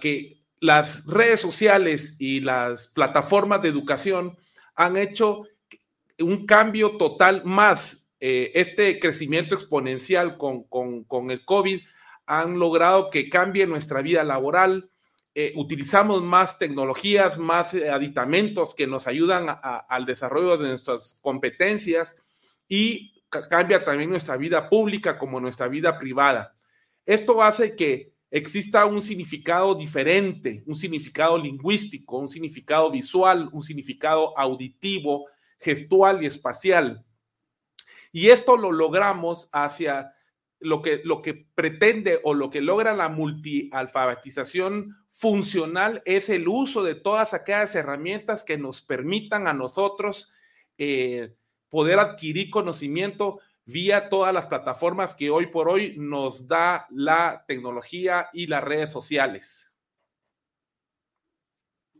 que 0.00 0.42
las 0.60 1.04
redes 1.06 1.40
sociales 1.40 2.16
y 2.18 2.40
las 2.40 2.88
plataformas 2.88 3.62
de 3.62 3.68
educación 3.68 4.36
han 4.74 4.96
hecho 4.96 5.42
un 6.18 6.46
cambio 6.46 6.96
total 6.96 7.42
más. 7.44 8.08
Eh, 8.20 8.50
este 8.54 8.98
crecimiento 8.98 9.54
exponencial 9.54 10.36
con, 10.36 11.30
el 11.30 11.44
COVID 11.44 11.80
han 12.26 12.58
logrado 12.58 13.10
que 13.10 13.28
cambie 13.28 13.66
nuestra 13.66 14.02
vida 14.02 14.24
laboral. 14.24 14.90
Eh, 15.34 15.52
utilizamos 15.54 16.22
más 16.22 16.58
tecnologías, 16.58 17.38
más 17.38 17.74
eh, 17.74 17.90
aditamentos 17.90 18.74
que 18.74 18.88
nos 18.88 19.06
ayudan 19.06 19.46
al 19.62 20.06
desarrollo 20.06 20.56
de 20.56 20.70
nuestras 20.70 21.20
competencias 21.22 22.16
y 22.68 23.17
cambia 23.28 23.84
también 23.84 24.10
nuestra 24.10 24.36
vida 24.36 24.68
pública 24.68 25.18
como 25.18 25.40
nuestra 25.40 25.68
vida 25.68 25.98
privada. 25.98 26.56
Esto 27.04 27.42
hace 27.42 27.74
que 27.74 28.12
exista 28.30 28.84
un 28.86 29.00
significado 29.00 29.74
diferente, 29.74 30.62
un 30.66 30.74
significado 30.74 31.38
lingüístico, 31.38 32.18
un 32.18 32.28
significado 32.28 32.90
visual, 32.90 33.48
un 33.52 33.62
significado 33.62 34.38
auditivo, 34.38 35.26
gestual 35.58 36.22
y 36.22 36.26
espacial. 36.26 37.04
Y 38.12 38.28
esto 38.28 38.56
lo 38.56 38.72
logramos 38.72 39.48
hacia 39.52 40.12
lo 40.60 40.82
que, 40.82 41.00
lo 41.04 41.22
que 41.22 41.46
pretende 41.54 42.20
o 42.24 42.34
lo 42.34 42.50
que 42.50 42.60
logra 42.60 42.94
la 42.94 43.08
multialfabetización 43.08 44.96
funcional 45.08 46.02
es 46.04 46.28
el 46.28 46.48
uso 46.48 46.82
de 46.82 46.94
todas 46.94 47.34
aquellas 47.34 47.74
herramientas 47.74 48.44
que 48.44 48.58
nos 48.58 48.82
permitan 48.82 49.46
a 49.46 49.52
nosotros 49.52 50.32
eh, 50.78 51.34
poder 51.68 51.98
adquirir 51.98 52.50
conocimiento 52.50 53.40
vía 53.64 54.08
todas 54.08 54.32
las 54.32 54.46
plataformas 54.46 55.14
que 55.14 55.30
hoy 55.30 55.46
por 55.46 55.68
hoy 55.68 55.94
nos 55.98 56.48
da 56.48 56.86
la 56.90 57.44
tecnología 57.46 58.30
y 58.32 58.46
las 58.46 58.64
redes 58.64 58.90
sociales. 58.90 59.72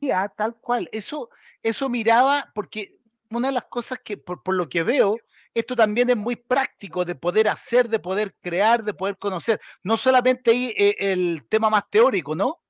Ya, 0.00 0.28
tal 0.37 0.57
cual. 0.57 0.88
Eso, 0.92 1.28
eso 1.62 1.88
miraba, 1.88 2.50
porque 2.54 2.98
una 3.31 3.48
de 3.48 3.54
las 3.54 3.64
cosas 3.64 3.98
que, 4.02 4.16
por, 4.16 4.42
por, 4.42 4.54
lo 4.54 4.68
que 4.68 4.83
veo, 4.83 5.18
esto 5.52 5.74
también 5.74 6.09
es 6.09 6.16
muy 6.16 6.37
práctico 6.37 7.04
de 7.04 7.14
poder 7.14 7.48
hacer, 7.48 7.88
de 7.88 7.98
poder 7.98 8.35
crear, 8.40 8.83
de 8.85 8.94
poder 8.94 9.18
conocer. 9.18 9.61
No 9.83 9.96
solamente 9.96 10.52
ahí 10.52 10.74
eh, 10.76 10.96
el 10.98 11.46
tema 11.48 11.68
más 11.68 11.90
teórico, 11.90 12.35
¿no? 12.35 12.62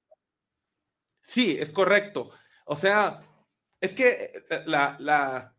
Sí, 1.20 1.56
es 1.60 1.70
correcto. 1.70 2.30
O 2.64 2.74
sea, 2.74 3.20
es 3.80 3.92
que 3.92 4.44
eh, 4.50 4.62
la, 4.66 4.96
la, 4.98 5.54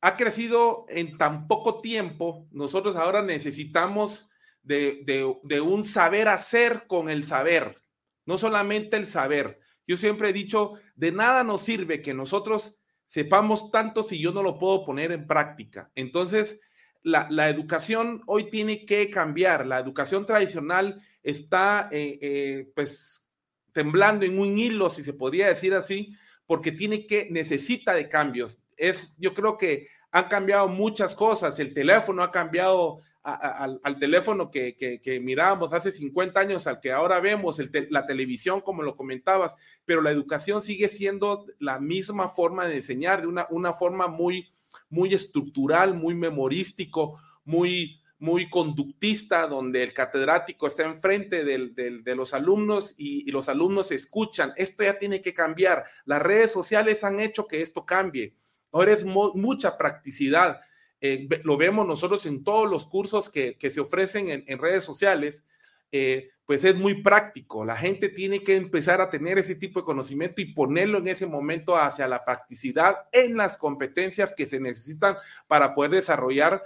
ha 0.00 0.16
crecido 0.16 0.86
en 0.88 1.18
tan 1.18 1.46
poco 1.46 1.80
tiempo, 1.80 2.48
nosotros 2.50 2.96
ahora 2.96 3.22
necesitamos 3.22 4.30
de, 4.62 5.60
un 5.62 5.84
saber 5.84 6.28
hacer 6.28 6.86
con 6.86 7.10
el 7.10 7.24
saber, 7.24 7.82
no 8.24 8.38
solamente 8.38 8.96
el 8.96 9.06
saber. 9.06 9.60
Yo 9.86 9.96
siempre 9.96 10.30
he 10.30 10.32
dicho, 10.32 10.74
de 10.94 11.12
nada 11.12 11.44
nos 11.44 11.62
sirve 11.62 12.00
que 12.00 12.14
nosotros 12.14 12.80
sepamos 13.06 13.70
tanto 13.70 14.02
si 14.02 14.20
yo 14.20 14.32
no 14.32 14.42
lo 14.42 14.58
puedo 14.58 14.84
poner 14.84 15.12
en 15.12 15.26
práctica. 15.26 15.90
Entonces, 15.94 16.60
la, 17.02 17.48
educación 17.48 18.22
hoy 18.26 18.50
tiene 18.50 18.84
que 18.86 19.10
cambiar. 19.10 19.66
La 19.66 19.78
educación 19.78 20.26
tradicional 20.26 21.02
está, 21.22 21.88
eh, 21.90 22.18
eh, 22.22 22.72
pues, 22.74 23.32
temblando 23.72 24.24
en 24.24 24.38
un 24.38 24.58
hilo, 24.58 24.90
si 24.90 25.02
se 25.02 25.12
podría 25.12 25.48
decir 25.48 25.74
así, 25.74 26.14
porque 26.46 26.72
tiene 26.72 27.06
que, 27.06 27.28
necesita 27.30 27.94
de 27.94 28.08
cambios 28.08 28.59
es, 28.80 29.14
yo 29.18 29.34
creo 29.34 29.56
que 29.56 29.88
han 30.10 30.28
cambiado 30.28 30.66
muchas 30.68 31.14
cosas. 31.14 31.58
El 31.60 31.74
teléfono 31.74 32.22
ha 32.22 32.32
cambiado 32.32 33.00
al, 33.22 33.98
teléfono 34.00 34.50
que, 34.50 35.20
mirábamos 35.22 35.72
hace 35.74 35.92
50 35.92 36.40
años 36.40 36.66
al 36.66 36.80
que 36.80 36.90
ahora 36.90 37.20
vemos, 37.20 37.60
la 37.90 38.06
televisión, 38.06 38.62
como 38.62 38.82
lo 38.82 38.96
comentabas, 38.96 39.54
pero 39.84 40.00
la 40.00 40.10
educación 40.10 40.62
sigue 40.62 40.88
siendo 40.88 41.46
la 41.58 41.78
misma 41.78 42.28
forma 42.28 42.66
de 42.66 42.76
enseñar, 42.76 43.20
de 43.20 43.26
una, 43.26 43.46
una 43.50 43.74
forma 43.74 44.08
muy, 44.08 44.50
muy 44.88 45.12
estructural, 45.14 45.94
muy 45.94 46.14
memorístico, 46.14 47.20
muy, 47.44 48.00
muy 48.20 48.50
conductista, 48.50 49.46
donde 49.46 49.82
el 49.82 49.94
catedrático 49.94 50.66
está 50.66 50.84
enfrente 50.84 51.44
de 51.44 52.14
los 52.14 52.34
alumnos 52.34 52.94
y, 52.98 53.30
los 53.30 53.48
alumnos 53.48 53.90
escuchan. 53.90 54.52
Esto 54.56 54.84
ya 54.84 54.98
tiene 54.98 55.20
que 55.20 55.34
cambiar. 55.34 55.84
Las 56.04 56.22
redes 56.22 56.52
sociales 56.52 57.02
han 57.02 57.18
hecho 57.18 57.46
que 57.46 57.62
esto 57.62 57.84
cambie. 57.84 58.34
Ahora 58.72 58.92
es 58.92 59.04
mucha 59.04 59.76
practicidad. 59.76 60.60
Eh, 61.00 61.28
lo 61.44 61.56
vemos 61.56 61.86
nosotros 61.86 62.24
en 62.26 62.44
todos 62.44 62.70
los 62.70 62.86
cursos 62.86 63.28
que, 63.28 63.56
se 63.70 63.80
ofrecen 63.80 64.44
en, 64.46 64.58
redes 64.58 64.84
sociales. 64.84 65.44
Eh, 65.92 66.30
pues 66.44 66.64
es 66.64 66.74
muy 66.74 67.02
práctico. 67.02 67.64
La 67.64 67.76
gente 67.76 68.08
tiene 68.08 68.42
que 68.42 68.56
empezar 68.56 69.00
a 69.00 69.08
tener 69.08 69.38
ese 69.38 69.54
tipo 69.54 69.80
de 69.80 69.84
conocimiento 69.84 70.40
y 70.40 70.52
ponerlo 70.52 70.98
en 70.98 71.08
ese 71.08 71.26
momento 71.26 71.76
hacia 71.76 72.08
la 72.08 72.24
practicidad 72.24 73.08
en 73.12 73.36
las 73.36 73.56
competencias 73.56 74.34
que 74.36 74.46
se 74.46 74.58
necesitan 74.58 75.16
para 75.46 75.74
poder 75.74 75.92
desarrollar 75.92 76.62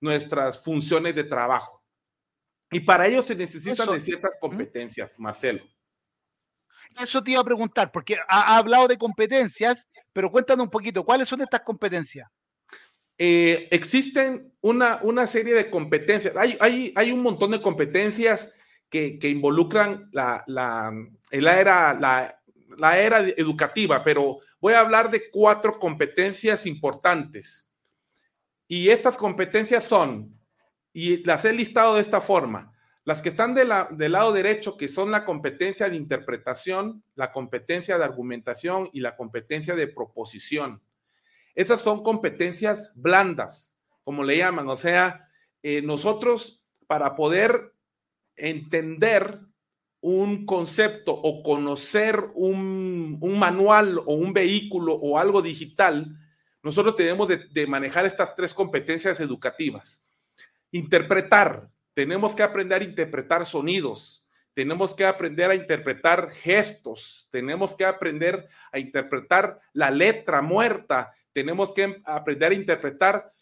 nuestras 0.00 0.62
funciones 0.62 1.14
de 1.14 1.24
trabajo. 1.24 1.82
Y 2.70 2.80
para 2.80 3.06
ello 3.06 3.22
se 3.22 3.34
necesitan 3.34 3.90
de 3.90 4.00
ciertas 4.00 4.36
competencias, 4.40 5.18
Marcelo. 5.18 5.64
Eso 7.00 7.22
te 7.22 7.32
iba 7.32 7.40
a 7.40 7.44
preguntar, 7.44 7.92
porque 7.92 8.16
ha, 8.28 8.56
hablado 8.56 8.88
de 8.88 8.98
competencias, 8.98 9.88
pero 10.12 10.30
cuéntanos 10.30 10.64
un 10.64 10.70
poquito, 10.70 11.04
¿cuáles 11.04 11.28
son 11.28 11.40
estas 11.40 11.60
competencias? 11.60 12.28
Eh, 13.16 13.66
existen 13.72 14.52
una, 14.60 15.00
una, 15.02 15.26
serie 15.26 15.52
de 15.52 15.68
competencias. 15.68 16.36
Hay, 16.36 16.56
hay, 16.60 16.92
hay, 16.94 17.10
un 17.10 17.20
montón 17.20 17.50
de 17.50 17.60
competencias 17.60 18.54
que, 18.88 19.18
que 19.18 19.28
involucran 19.28 20.08
la, 20.12 20.44
la, 20.46 20.92
era, 21.32 21.94
la, 21.94 22.40
la, 22.76 22.98
era 22.98 23.18
educativa, 23.20 24.04
pero 24.04 24.38
voy 24.60 24.74
a 24.74 24.80
hablar 24.80 25.10
de 25.10 25.30
cuatro 25.30 25.80
competencias 25.80 26.64
importantes. 26.64 27.68
Y 28.68 28.88
estas 28.90 29.16
competencias 29.16 29.82
son, 29.82 30.38
y 30.92 31.24
las 31.24 31.44
he 31.44 31.52
listado 31.52 31.96
de 31.96 32.02
esta 32.02 32.20
forma, 32.20 32.72
las 33.08 33.22
que 33.22 33.30
están 33.30 33.54
del 33.54 34.12
lado 34.12 34.34
derecho, 34.34 34.76
que 34.76 34.86
son 34.86 35.10
la 35.10 35.24
competencia 35.24 35.88
de 35.88 35.96
interpretación, 35.96 37.02
la 37.14 37.32
competencia 37.32 37.96
de 37.96 38.04
argumentación 38.04 38.90
y 38.92 39.00
la 39.00 39.16
competencia 39.16 39.74
de 39.74 39.86
proposición. 39.86 40.82
Esas 41.54 41.80
son 41.80 42.02
competencias 42.02 42.92
blandas, 42.94 43.74
como 44.04 44.24
le 44.24 44.36
llaman. 44.36 44.68
O 44.68 44.76
sea, 44.76 45.26
eh, 45.62 45.80
nosotros 45.80 46.62
para 46.86 47.16
poder 47.16 47.72
entender 48.36 49.40
un 50.02 50.44
concepto 50.44 51.14
o 51.14 51.42
conocer 51.42 52.22
un, 52.34 53.18
manual 53.38 54.00
o 54.04 54.16
un 54.16 54.34
vehículo 54.34 54.92
o 54.92 55.18
algo 55.18 55.40
digital, 55.40 56.14
nosotros 56.62 56.94
tenemos 56.94 57.26
de, 57.26 57.66
manejar 57.66 58.04
estas 58.04 58.36
tres 58.36 58.52
competencias 58.52 59.18
educativas. 59.18 60.04
Interpretar, 60.72 61.70
tenemos 61.98 62.36
que 62.36 62.44
aprender 62.44 62.80
a 62.80 62.84
interpretar 62.84 63.44
sonidos, 63.44 64.24
tenemos 64.54 64.94
que 64.94 65.04
aprender 65.04 65.50
a 65.50 65.56
interpretar 65.56 66.30
gestos, 66.30 67.26
tenemos 67.32 67.74
que 67.74 67.84
aprender 67.84 68.48
a 68.70 68.78
interpretar 68.78 69.58
la 69.72 69.90
letra 69.90 70.40
muerta, 70.40 71.12
tenemos 71.32 71.74
que 71.74 72.00
aprender 72.04 72.52
a 72.52 72.54
interpretar 72.54 73.32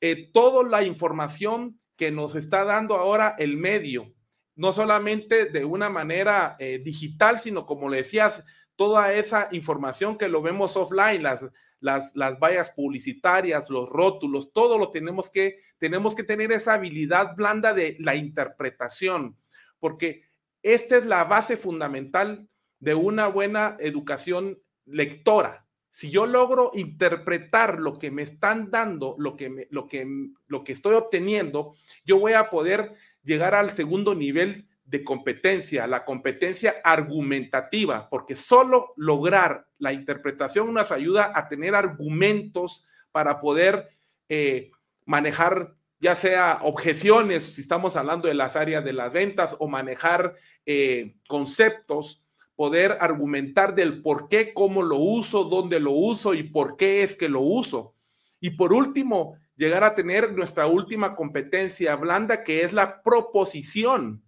eh, 0.00 0.30
toda 0.32 0.62
la 0.62 0.84
información 0.84 1.80
que 1.96 2.12
nos 2.12 2.36
está 2.36 2.62
dando 2.62 2.94
ahora 2.94 3.34
el 3.40 3.56
medio, 3.56 4.14
no 4.54 4.72
solamente 4.72 5.46
de 5.46 5.64
una 5.64 5.90
manera 5.90 6.54
eh, 6.60 6.78
digital, 6.78 7.40
sino 7.40 7.66
como 7.66 7.88
le 7.88 7.96
decías, 7.96 8.44
toda 8.76 9.14
esa 9.14 9.48
información 9.50 10.16
que 10.16 10.28
lo 10.28 10.42
vemos 10.42 10.76
offline, 10.76 11.24
las, 11.24 11.40
las, 11.80 12.14
las 12.14 12.38
vallas 12.38 12.70
publicitarias, 12.70 13.70
los 13.70 13.88
rótulos, 13.88 14.52
todo 14.52 14.78
lo 14.78 14.90
tenemos 14.90 15.30
que, 15.30 15.60
tenemos 15.78 16.14
que 16.14 16.24
tener 16.24 16.52
esa 16.52 16.74
habilidad 16.74 17.36
blanda 17.36 17.74
de 17.74 17.96
la 18.00 18.14
interpretación, 18.14 19.36
porque 19.78 20.24
esta 20.62 20.96
es 20.96 21.06
la 21.06 21.24
base 21.24 21.56
fundamental 21.56 22.48
de 22.80 22.94
una 22.94 23.28
buena 23.28 23.76
educación 23.80 24.58
lectora. 24.84 25.66
Si 25.90 26.10
yo 26.10 26.26
logro 26.26 26.72
interpretar 26.74 27.78
lo 27.78 27.98
que 27.98 28.10
me 28.10 28.22
están 28.22 28.70
dando, 28.70 29.14
lo 29.18 29.36
que, 29.36 29.66
lo 29.70 29.86
que, 29.86 30.06
lo 30.46 30.64
que 30.64 30.72
estoy 30.72 30.94
obteniendo, 30.94 31.74
yo 32.04 32.18
voy 32.18 32.34
a 32.34 32.50
poder 32.50 32.94
llegar 33.22 33.54
al 33.54 33.70
segundo 33.70 34.14
nivel 34.14 34.68
de 34.86 35.02
competencia, 35.02 35.86
la 35.86 36.04
competencia 36.04 36.76
argumentativa, 36.84 38.08
porque 38.08 38.36
solo 38.36 38.94
lograr 38.96 39.66
la 39.78 39.92
interpretación 39.92 40.72
nos 40.72 40.92
ayuda 40.92 41.32
a 41.34 41.48
tener 41.48 41.74
argumentos 41.74 42.86
para 43.10 43.40
poder 43.40 43.88
eh, 44.28 44.70
manejar 45.04 45.74
ya 45.98 46.14
sea 46.14 46.60
objeciones, 46.62 47.54
si 47.54 47.60
estamos 47.60 47.96
hablando 47.96 48.28
de 48.28 48.34
las 48.34 48.54
áreas 48.54 48.84
de 48.84 48.92
las 48.92 49.12
ventas, 49.12 49.56
o 49.58 49.66
manejar 49.66 50.36
eh, 50.66 51.16
conceptos, 51.26 52.22
poder 52.54 52.98
argumentar 53.00 53.74
del 53.74 54.02
por 54.02 54.28
qué, 54.28 54.52
cómo 54.54 54.82
lo 54.82 54.96
uso, 54.96 55.44
dónde 55.44 55.80
lo 55.80 55.92
uso 55.92 56.34
y 56.34 56.42
por 56.42 56.76
qué 56.76 57.02
es 57.02 57.14
que 57.14 57.28
lo 57.28 57.40
uso. 57.40 57.94
Y 58.40 58.50
por 58.50 58.72
último, 58.72 59.36
llegar 59.56 59.84
a 59.84 59.94
tener 59.94 60.32
nuestra 60.32 60.66
última 60.66 61.16
competencia 61.16 61.96
blanda, 61.96 62.44
que 62.44 62.62
es 62.62 62.72
la 62.72 63.02
proposición 63.02 64.22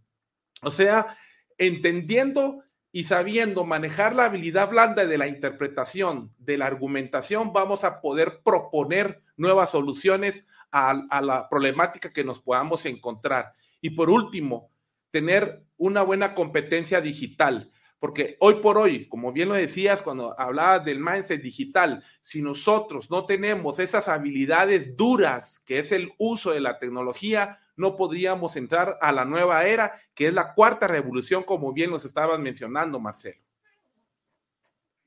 o 0.62 0.70
sea, 0.70 1.16
entendiendo 1.56 2.62
y 2.90 3.04
sabiendo 3.04 3.64
manejar 3.64 4.14
la 4.14 4.24
habilidad 4.24 4.70
blanda 4.70 5.06
de 5.06 5.18
la 5.18 5.26
interpretación, 5.26 6.32
de 6.38 6.56
la 6.56 6.66
argumentación, 6.66 7.52
vamos 7.52 7.84
a 7.84 8.00
poder 8.00 8.40
proponer 8.42 9.22
nuevas 9.36 9.70
soluciones 9.70 10.48
a, 10.70 11.20
la 11.22 11.48
problemática 11.48 12.12
que 12.12 12.24
nos 12.24 12.40
podamos 12.40 12.86
encontrar. 12.86 13.52
Y 13.80 13.90
por 13.90 14.10
último, 14.10 14.70
tener 15.10 15.62
una 15.76 16.02
buena 16.02 16.34
competencia 16.34 17.00
digital. 17.00 17.70
Porque 17.98 18.36
hoy 18.38 18.54
por 18.56 18.78
hoy, 18.78 19.08
como 19.08 19.32
bien 19.32 19.48
lo 19.48 19.54
decías 19.54 20.02
cuando 20.02 20.38
hablabas 20.38 20.84
del 20.84 21.00
mindset 21.00 21.42
digital, 21.42 22.04
si 22.22 22.42
nosotros 22.42 23.10
no 23.10 23.26
tenemos 23.26 23.80
esas 23.80 24.08
habilidades 24.08 24.96
duras, 24.96 25.58
que 25.58 25.80
es 25.80 25.90
el 25.90 26.12
uso 26.16 26.52
de 26.52 26.60
la 26.60 26.78
tecnología, 26.78 27.58
no 27.78 27.96
podríamos 27.96 28.56
entrar 28.56 28.98
a 29.00 29.12
la 29.12 29.24
nueva 29.24 29.64
era, 29.64 29.98
que 30.12 30.26
es 30.26 30.34
la 30.34 30.52
cuarta 30.52 30.88
revolución, 30.88 31.44
como 31.44 31.72
bien 31.72 31.90
nos 31.90 32.04
estabas 32.04 32.38
mencionando, 32.40 32.98
Marcelo. 32.98 33.40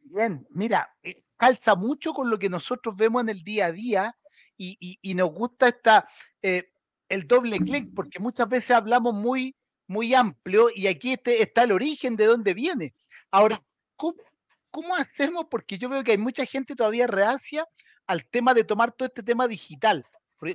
Bien, 0.03 0.47
mira, 0.49 0.95
eh, 1.03 1.23
calza 1.35 1.75
mucho 1.75 2.13
con 2.13 2.29
lo 2.29 2.39
que 2.39 2.49
nosotros 2.49 2.95
vemos 2.95 3.23
en 3.23 3.29
el 3.29 3.43
día 3.43 3.67
a 3.67 3.71
día 3.71 4.17
y, 4.57 5.13
nos 5.15 5.31
gusta 5.31 5.67
esta, 5.67 6.07
eh, 6.41 6.71
el 7.09 7.27
doble 7.27 7.59
clic, 7.59 7.93
porque 7.95 8.19
muchas 8.19 8.47
veces 8.47 8.71
hablamos 8.71 9.13
muy, 9.13 9.55
muy 9.87 10.13
amplio 10.13 10.69
y 10.73 10.87
aquí 10.87 11.13
este, 11.13 11.41
está 11.41 11.63
el 11.63 11.73
origen 11.73 12.15
de 12.15 12.25
dónde 12.25 12.53
viene. 12.53 12.93
Ahora, 13.31 13.61
¿cómo, 13.97 14.95
hacemos? 14.95 15.47
Porque 15.49 15.77
yo 15.77 15.89
veo 15.89 16.03
que 16.03 16.11
hay 16.11 16.17
mucha 16.17 16.45
gente 16.45 16.75
todavía 16.75 17.07
reacia 17.07 17.67
al 18.07 18.25
tema 18.27 18.53
de 18.53 18.63
tomar 18.63 18.93
todo 18.93 19.07
este 19.07 19.23
tema 19.23 19.47
digital. 19.47 20.05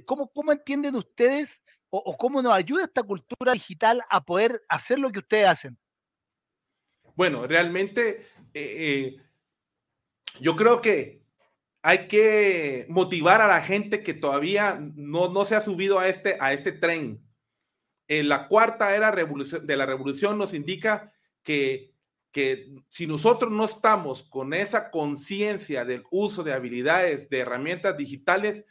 ¿cómo, 0.06 0.28
¿Cómo 0.28 0.52
entienden 0.52 0.96
ustedes 0.96 1.50
o, 1.90 2.16
cómo 2.16 2.42
nos 2.42 2.52
ayuda 2.52 2.84
esta 2.84 3.02
cultura 3.02 3.52
digital 3.52 4.02
a 4.10 4.24
poder 4.24 4.62
hacer 4.68 4.98
lo 4.98 5.10
que 5.10 5.20
ustedes 5.20 5.48
hacen? 5.48 5.78
Bueno, 7.14 7.46
realmente 7.46 8.26
eh, 8.52 9.14
eh, 9.14 9.16
yo 10.40 10.56
creo 10.56 10.80
que 10.80 11.22
hay 11.82 12.08
que 12.08 12.86
motivar 12.88 13.40
a 13.40 13.46
la 13.46 13.62
gente 13.62 14.02
que 14.02 14.12
todavía 14.12 14.78
no, 14.96 15.28
no 15.28 15.44
se 15.44 15.54
ha 15.54 15.60
subido 15.60 15.98
a 15.98 16.08
este, 16.08 16.36
a 16.40 16.52
este 16.52 16.72
tren. 16.72 17.22
En 18.08 18.28
la 18.28 18.48
cuarta 18.48 18.94
era 18.94 19.12
de 19.12 19.76
la 19.76 19.86
revolución 19.86 20.38
nos 20.38 20.52
indica 20.52 21.12
que, 21.42 21.92
que 22.32 22.74
si 22.88 23.06
nosotros 23.06 23.52
no 23.52 23.64
estamos 23.64 24.22
con 24.24 24.52
esa 24.52 24.90
conciencia 24.90 25.84
del 25.84 26.04
uso 26.10 26.42
de 26.42 26.52
habilidades, 26.52 27.28
de 27.30 27.38
herramientas 27.38 27.96
digitales, 27.96 28.64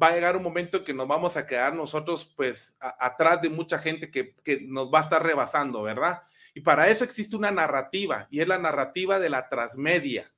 va 0.00 0.08
a 0.08 0.14
llegar 0.14 0.36
un 0.36 0.42
momento 0.42 0.84
que 0.84 0.92
nos 0.92 1.08
vamos 1.08 1.36
a 1.36 1.46
quedar 1.46 1.74
nosotros 1.74 2.24
pues 2.36 2.76
atrás 2.80 3.40
de 3.40 3.48
mucha 3.48 3.78
gente 3.78 4.10
que, 4.10 4.34
nos 4.62 4.92
va 4.92 5.00
a 5.00 5.02
estar 5.02 5.22
rebasando, 5.22 5.82
¿verdad? 5.82 6.22
Y 6.54 6.60
para 6.60 6.88
eso 6.88 7.04
existe 7.04 7.36
una 7.36 7.50
narrativa 7.50 8.26
y 8.30 8.40
es 8.40 8.48
la 8.48 8.58
narrativa 8.58 9.18
de 9.18 9.30
la 9.30 9.48
transmedia. 9.48 10.32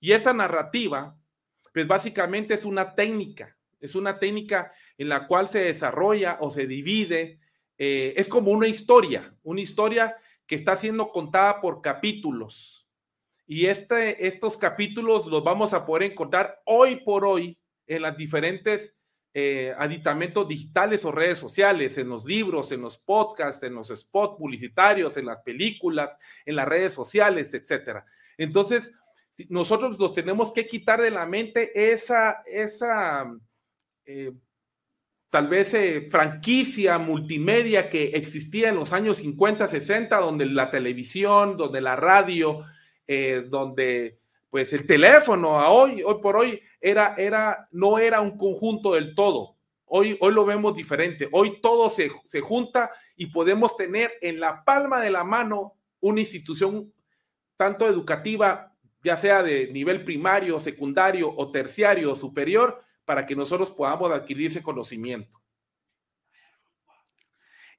Y 0.00 0.12
esta 0.12 0.32
narrativa 0.32 1.16
pues 1.72 1.86
básicamente 1.88 2.54
es 2.54 2.64
una 2.64 2.94
técnica, 2.94 3.56
es 3.80 3.94
una 3.94 4.18
técnica 4.18 4.72
en 4.96 5.08
la 5.08 5.26
cual 5.26 5.48
se 5.48 5.64
desarrolla 5.64 6.38
o 6.40 6.50
se 6.50 6.66
divide, 6.66 7.40
eh, 7.78 8.14
es 8.16 8.28
como 8.28 8.52
una 8.52 8.68
historia, 8.68 9.34
una 9.42 9.60
historia 9.60 10.16
que 10.46 10.54
está 10.54 10.76
siendo 10.76 11.08
contada 11.08 11.60
por 11.60 11.80
capítulos. 11.80 12.86
Y 13.46 13.66
este, 13.66 14.26
estos 14.26 14.56
capítulos 14.56 15.26
los 15.26 15.42
vamos 15.42 15.74
a 15.74 15.84
poder 15.84 16.12
encontrar 16.12 16.62
hoy 16.64 16.96
por 16.96 17.24
hoy 17.24 17.58
en 17.86 18.02
las 18.02 18.16
diferentes 18.16 18.94
eh, 19.36 19.74
aditamentos 19.76 20.46
digitales 20.46 21.04
o 21.04 21.10
redes 21.10 21.40
sociales, 21.40 21.98
en 21.98 22.08
los 22.08 22.24
libros, 22.24 22.70
en 22.70 22.80
los 22.80 22.96
podcasts, 22.98 23.64
en 23.64 23.74
los 23.74 23.88
spots 23.88 24.38
publicitarios, 24.38 25.16
en 25.16 25.26
las 25.26 25.40
películas, 25.42 26.16
en 26.46 26.54
las 26.54 26.68
redes 26.68 26.92
sociales, 26.92 27.52
etcétera. 27.52 28.06
Entonces, 28.38 28.92
nosotros 29.48 29.98
nos 29.98 30.14
tenemos 30.14 30.52
que 30.52 30.68
quitar 30.68 31.00
de 31.00 31.10
la 31.10 31.26
mente 31.26 31.92
esa, 31.92 32.44
esa, 32.46 33.36
eh, 34.04 34.30
tal 35.30 35.48
vez 35.48 35.74
eh, 35.74 36.06
franquicia 36.08 36.96
multimedia 36.98 37.90
que 37.90 38.10
existía 38.10 38.68
en 38.68 38.76
los 38.76 38.92
años 38.92 39.16
50, 39.16 39.66
60, 39.66 40.16
donde 40.16 40.46
la 40.46 40.70
televisión, 40.70 41.56
donde 41.56 41.80
la 41.80 41.96
radio, 41.96 42.64
donde 43.50 44.20
pues 44.54 44.72
el 44.72 44.86
teléfono 44.86 45.58
a 45.58 45.70
hoy, 45.70 46.04
hoy 46.04 46.22
por 46.22 46.36
hoy, 46.36 46.62
era, 46.80 47.16
era, 47.18 47.66
no 47.72 47.98
era 47.98 48.20
un 48.20 48.38
conjunto 48.38 48.92
del 48.92 49.12
todo. 49.16 49.56
Hoy, 49.84 50.16
hoy 50.20 50.32
lo 50.32 50.44
vemos 50.44 50.76
diferente. 50.76 51.28
Hoy 51.32 51.60
todo 51.60 51.90
se, 51.90 52.08
se 52.26 52.40
junta 52.40 52.92
y 53.16 53.26
podemos 53.26 53.76
tener 53.76 54.12
en 54.20 54.38
la 54.38 54.64
palma 54.64 55.00
de 55.00 55.10
la 55.10 55.24
mano 55.24 55.76
una 55.98 56.20
institución 56.20 56.94
tanto 57.56 57.88
educativa, 57.88 58.72
ya 59.02 59.16
sea 59.16 59.42
de 59.42 59.72
nivel 59.72 60.04
primario, 60.04 60.60
secundario 60.60 61.36
o 61.36 61.50
terciario 61.50 62.12
o 62.12 62.14
superior, 62.14 62.80
para 63.04 63.26
que 63.26 63.34
nosotros 63.34 63.72
podamos 63.72 64.12
adquirir 64.12 64.46
ese 64.52 64.62
conocimiento. 64.62 65.36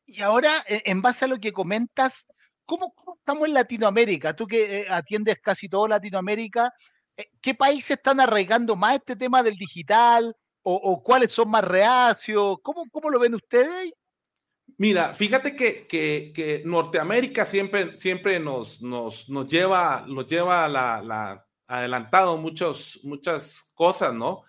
Y 0.05 0.21
ahora, 0.21 0.51
e, 0.67 0.81
en 0.88 1.01
base 1.01 1.23
a 1.23 1.29
lo 1.29 1.39
que 1.39 1.53
comentas, 1.53 2.25
¿cómo, 2.65 2.93
estamos 3.17 3.47
en 3.47 3.54
Latinoamérica? 3.54 4.36
Tú 4.36 4.47
que 4.47 4.82
eh, 4.82 4.86
atiendes 4.89 5.38
casi 5.41 5.69
todo 5.69 5.88
Latinoamérica, 5.88 6.73
eh, 7.17 7.30
¿qué 7.41 7.54
países 7.54 7.97
están 7.97 8.19
arraigando 8.19 8.75
más 8.75 8.95
este 8.95 9.15
tema 9.15 9.43
del 9.43 9.56
digital? 9.56 10.36
¿O, 10.67 11.04
cuáles 11.04 11.32
son 11.32 11.51
más 11.51 11.63
reacios? 11.63 12.58
¿Cómo, 12.63 12.86
¿Cómo, 12.91 13.12
lo 13.12 13.19
ven 13.19 13.36
ustedes? 13.36 13.93
Mira, 14.80 15.13
fíjate 15.13 15.56
que, 15.56 16.63
Norteamérica 16.65 17.45
siempre, 17.45 17.95
siempre 17.99 18.39
nos, 18.39 18.82
nos, 18.82 19.30
nos 19.30 19.45
lleva, 19.47 20.06
nos 20.08 20.25
lleva 20.25 20.67
la 20.67 21.45
adelantado 21.67 22.38
muchos, 22.38 22.99
muchas 23.04 23.71
cosas, 23.75 24.13
¿no? 24.13 24.43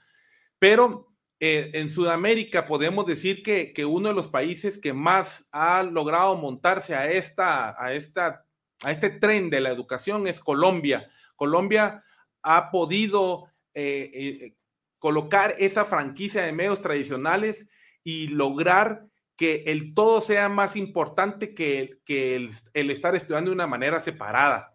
Pero 0.59 1.06
eh, 1.39 1.71
en 1.75 1.91
Sudamérica 1.91 2.65
podemos 2.65 3.05
decir 3.05 3.43
que, 3.43 3.85
uno 3.85 4.09
de 4.09 4.15
los 4.15 4.29
países 4.29 4.79
que 4.79 4.95
más 4.95 5.47
ha 5.53 5.83
logrado 5.83 6.35
montarse 6.37 6.95
a, 6.95 7.11
esta, 7.11 7.77
a, 7.83 7.93
esta, 7.93 8.47
a 8.83 8.91
este 8.91 9.11
tren 9.11 9.51
de 9.51 9.61
la 9.61 9.71
educación 9.71 10.27
es 10.27 10.41
Colombia. 10.41 11.11
Colombia 11.35 12.03
ha 12.43 12.71
podido 12.71 13.51
eh, 13.75 14.11
eh, 14.15 14.55
colocar 14.99 15.55
esa 15.59 15.85
franquicia 15.85 16.41
de 16.41 16.53
medios 16.53 16.81
tradicionales 16.81 17.69
y 18.03 18.29
lograr 18.29 19.07
que 19.37 19.65
el 19.67 19.93
todo 19.93 20.23
sea 20.23 20.49
más 20.49 20.75
importante 20.75 21.53
que, 21.53 21.99
que 22.07 22.37
el, 22.37 22.91
estar 22.91 23.15
estudiando 23.15 23.51
de 23.51 23.57
una 23.57 23.67
manera 23.67 24.01
separada. 24.01 24.75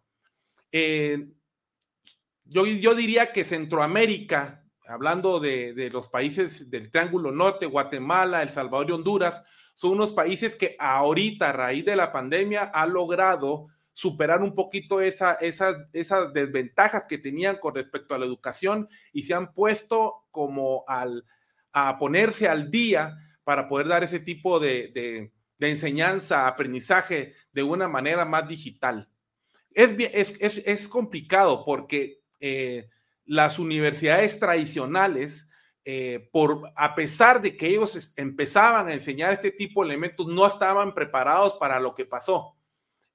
yo, 0.72 2.68
yo 2.68 2.94
diría 2.94 3.32
que 3.32 3.46
Centroamérica 3.46 4.61
hablando 4.92 5.40
de, 5.40 5.90
los 5.92 6.10
países 6.10 6.70
del 6.70 6.92
Triángulo 6.92 7.32
Norte, 7.32 7.66
Guatemala, 7.66 8.44
El 8.44 8.50
Salvador 8.50 8.90
y 8.90 8.94
Honduras, 8.94 9.44
son 9.76 9.92
unos 9.94 10.12
países 10.12 10.56
que 10.56 10.76
ahorita, 10.78 11.50
a 11.50 11.54
raíz 11.54 11.86
de 11.86 11.96
la 11.96 12.12
pandemia, 12.12 12.64
ha 12.66 12.86
logrado 12.86 13.68
superar 13.94 14.42
un 14.42 14.54
poquito 14.54 15.02
esa, 15.02 15.34
esas 15.34 16.34
desventajas 16.34 17.06
que 17.08 17.18
tenían 17.18 17.58
con 17.58 17.76
respecto 17.76 18.14
a 18.14 18.20
la 18.20 18.26
educación 18.26 18.88
y 19.12 19.24
se 19.24 19.34
han 19.34 19.54
puesto 19.54 20.26
como 20.32 20.84
al, 20.88 21.26
a 21.74 21.98
ponerse 21.98 22.48
al 22.48 22.70
día 22.70 23.18
para 23.44 23.68
poder 23.68 23.88
dar 23.88 24.04
ese 24.04 24.20
tipo 24.20 24.60
de, 24.60 25.32
enseñanza, 25.60 26.48
aprendizaje 26.48 27.34
de 27.52 27.64
una 27.64 27.88
manera 27.88 28.26
más 28.26 28.48
digital. 28.48 29.10
Es, 29.72 29.92
es, 30.40 30.62
es, 30.66 30.88
complicado 30.88 31.64
porque 31.66 32.22
eh, 32.40 32.90
las 33.26 33.60
universidades 33.60 34.38
tradicionales, 34.40 35.50
eh, 35.84 36.30
por, 36.32 36.72
a 36.76 36.96
pesar 36.96 37.42
de 37.42 37.58
que 37.58 37.68
ellos 37.68 38.14
empezaban 38.18 38.88
a 38.88 38.94
enseñar 38.94 39.34
este 39.34 39.52
tipo 39.52 39.82
de 39.82 39.90
elementos, 39.90 40.28
no 40.28 40.46
estaban 40.46 40.94
preparados 40.94 41.56
para 41.56 41.80
lo 41.80 41.96
que 41.96 42.06
pasó. 42.06 42.58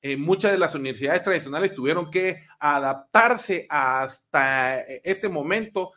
Eh, 0.02 0.16
muchas 0.16 0.52
de 0.52 0.58
las 0.58 0.74
universidades 0.74 1.22
tradicionales 1.22 1.74
tuvieron 1.74 2.10
que 2.10 2.44
adaptarse 2.58 3.66
hasta 3.68 4.80
este 4.80 5.28
momento 5.28 5.92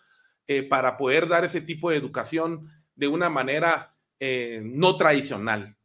eh, 0.48 0.63
para 0.63 0.98
poder 0.98 1.28
dar 1.28 1.45
ese 1.45 1.62
tipo 1.62 1.89
de 1.89 1.98
educación 1.98 2.69
de 2.95 3.08
una 3.08 3.30
manera 3.30 3.95
no 4.22 4.98
tradicional. 4.98 5.78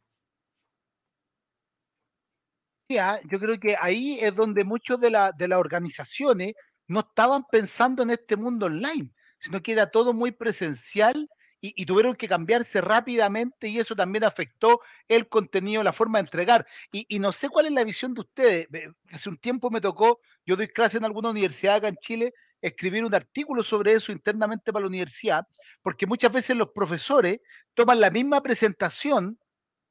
Ah, 2.99 3.19
yo 3.31 3.39
creo 3.39 3.57
que 3.59 3.75
ahí 3.79 4.19
es 4.19 4.35
donde 4.35 4.63
muchos 4.63 4.99
de, 4.99 5.09
de 5.37 5.47
las 5.47 5.59
organizaciones 5.59 6.53
no 6.87 7.01
estaban 7.01 7.45
pensando 7.49 8.03
en 8.03 8.11
este 8.11 8.35
mundo 8.35 8.67
online, 8.67 9.11
sino 9.39 9.61
que 9.61 9.73
era 9.73 9.91
todo 9.91 10.13
muy 10.13 10.31
presencial 10.31 11.29
y, 11.61 11.85
tuvieron 11.85 12.15
que 12.15 12.27
cambiarse 12.27 12.79
rápidamente 12.79 13.67
y 13.67 13.79
eso 13.79 13.95
también 13.95 14.23
afectó 14.23 14.81
el 15.07 15.27
contenido, 15.27 15.81
la 15.83 15.93
forma 15.93 16.19
de 16.19 16.25
entregar. 16.25 16.67
Y, 16.91 17.17
no 17.17 17.31
sé 17.31 17.49
cuál 17.49 17.65
es 17.65 17.71
la 17.71 17.83
visión 17.83 18.13
de 18.13 18.21
ustedes. 18.21 18.67
Hace 19.11 19.29
un 19.29 19.37
tiempo 19.37 19.71
me 19.71 19.81
tocó, 19.81 20.19
yo 20.45 20.55
doy 20.55 20.67
clase 20.67 20.97
en 20.97 21.05
alguna 21.05 21.29
universidad 21.31 21.77
acá 21.77 21.87
en 21.87 21.97
Chile, 21.97 22.33
escribir 22.61 23.03
un 23.03 23.15
artículo 23.15 23.63
sobre 23.63 23.93
eso 23.93 24.11
internamente 24.11 24.71
para 24.71 24.83
la 24.83 24.89
universidad, 24.89 25.47
porque 25.81 26.05
muchas 26.05 26.31
veces 26.31 26.55
los 26.55 26.69
profesores 26.69 27.39
toman 27.73 27.99
la 27.99 28.11
misma 28.11 28.41
presentación 28.41 29.39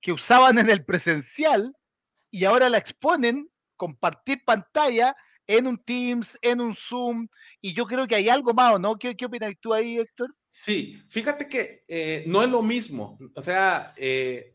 que 0.01 0.13
usaban 0.13 0.59
en 0.59 0.71
el 0.71 0.85
presencial 0.85 1.75
y 2.31 2.45
ahora 2.45 2.69
la 2.69 2.79
exponen, 2.79 3.49
compartir 3.77 4.45
pantalla 4.45 5.17
en 5.47 5.67
un 5.67 5.79
Teams, 5.79 6.39
en 6.43 6.61
un 6.61 6.75
Zoom, 6.75 7.29
y 7.61 7.75
yo 7.75 7.87
creo 7.87 8.07
que 8.07 8.15
hay 8.15 8.29
algo 8.29 8.55
más, 8.55 8.79
¿no? 8.81 8.97
¿Qué, 8.97 9.17
opinas 9.25 9.55
tú 9.61 9.75
ahí, 9.75 9.99
Héctor? 9.99 10.35
Sí, 10.51 11.03
fíjate 11.09 11.49
que 11.49 11.85
eh, 11.89 12.25
no 12.27 12.43
es 12.43 12.49
lo 12.49 12.63
mismo, 12.63 13.19
o 13.35 13.43
sea, 13.43 13.93
eh, 13.97 14.53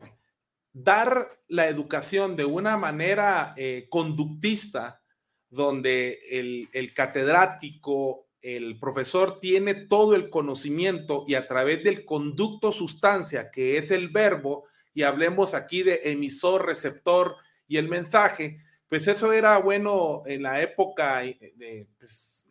dar 0.72 1.28
la 1.48 1.68
educación 1.68 2.36
de 2.36 2.46
una 2.46 2.78
manera 2.78 3.54
eh, 3.58 3.88
conductista, 3.90 5.02
donde 5.50 6.20
el 6.30 6.94
catedrático, 6.94 8.30
el 8.42 8.80
profesor 8.80 9.40
tiene 9.40 9.74
todo 9.74 10.16
el 10.16 10.30
conocimiento 10.30 11.26
y 11.28 11.36
a 11.36 11.48
través 11.48 11.84
del 11.84 12.06
conducto 12.06 12.72
sustancia, 12.72 13.52
que 13.52 13.78
es 13.78 13.92
el 13.92 14.10
verbo, 14.10 14.66
y 14.94 15.04
hablemos 15.04 15.54
aquí 15.54 15.84
de 15.84 16.02
emisor, 16.06 16.66
receptor 16.66 17.36
y 17.68 17.78
el 17.78 17.88
mensaje, 17.88 18.60
pues 18.90 19.08
eso 19.08 19.32
era 19.32 19.58
bueno 19.60 20.24
en 20.26 20.44
la 20.44 20.62
época, 20.62 21.24
eh, 21.24 21.54
de, 21.56 21.88
pues, 22.00 22.48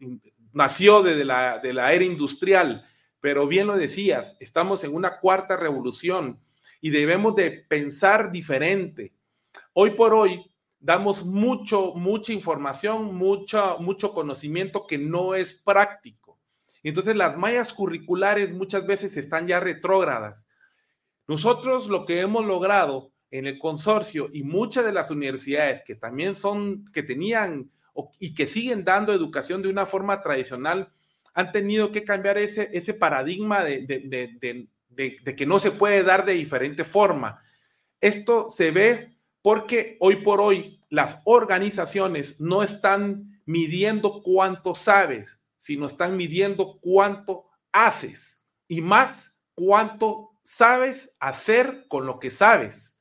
nació 0.53 1.03
desde 1.03 1.24
la, 1.24 1.59
de 1.59 1.72
la 1.72 1.92
era 1.92 2.05
industrial, 2.05 2.87
pero 3.20 3.46
bien 3.48 3.66
lo 3.66 3.77
decías, 3.77 4.37
estamos 4.38 4.85
en 4.85 4.94
una 4.94 5.18
cuarta 5.18 5.57
revolución 5.57 6.40
y 6.81 6.90
debemos 6.90 7.35
de 7.35 7.51
pensar 7.51 8.31
diferente. 8.31 9.12
Hoy 9.72 9.90
por 9.90 10.14
hoy 10.14 10.48
damos 10.79 11.24
mucho, 11.24 11.92
mucha 11.94 12.33
información, 12.33 13.16
mucho, 13.16 13.77
mucho 13.81 14.14
conocimiento 14.14 14.87
que 14.87 14.96
no 14.96 15.35
es 15.35 15.53
práctico. 15.53 16.38
Entonces 16.85 17.16
las 17.16 17.37
mallas 17.37 17.72
curriculares 17.72 18.53
muchas 18.53 18.87
veces 18.87 19.16
están 19.16 19.48
ya 19.48 19.59
retrógradas. 19.59 20.46
Nosotros 21.27 21.88
lo 21.88 22.05
que 22.05 22.20
hemos 22.20 22.46
logrado 22.46 23.12
en 23.31 23.47
el 23.47 23.59
consorcio 23.59 24.31
y 24.33 24.43
muchas 24.43 24.85
de 24.85 24.93
las 24.93 25.11
universidades 25.11 25.83
que 25.85 25.95
también 25.95 26.35
son, 26.35 26.85
que 26.93 27.03
tenían 27.03 27.71
y 28.19 28.33
que 28.35 28.47
siguen 28.47 28.85
dando 28.85 29.12
educación 29.12 29.61
de 29.61 29.69
una 29.69 29.85
forma 29.85 30.23
tradicional, 30.23 30.93
han 31.35 31.53
tenido 31.53 31.91
que 31.91 32.05
cambiar 32.05 32.38
ese, 32.38 32.69
ese 32.73 32.95
paradigma 32.95 33.64
de, 33.64 33.87
de, 34.91 35.37
que 35.37 35.47
no 35.47 35.59
se 35.59 35.71
puede 35.71 36.03
dar 36.03 36.25
de 36.25 36.33
diferente 36.35 36.85
forma. 36.85 37.43
Esto 38.01 38.49
se 38.49 38.71
ve 38.71 39.17
porque 39.43 39.97
hoy 40.01 40.17
por 40.17 40.41
hoy 40.41 40.81
las 40.91 41.21
organizaciones 41.25 42.41
no 42.41 42.62
están 42.62 43.41
midiendo 43.47 44.23
cuánto 44.23 44.75
sabes, 44.75 45.41
sino 45.57 45.87
están 45.87 46.17
midiendo 46.17 46.79
cuánto 46.81 47.47
haces 47.73 48.47
y 48.67 48.81
más 48.81 49.41
cuánto 49.55 50.31
sabes 50.43 51.12
hacer 51.19 51.87
con 51.88 52.07
lo 52.07 52.19
que 52.19 52.31
sabes. 52.31 52.98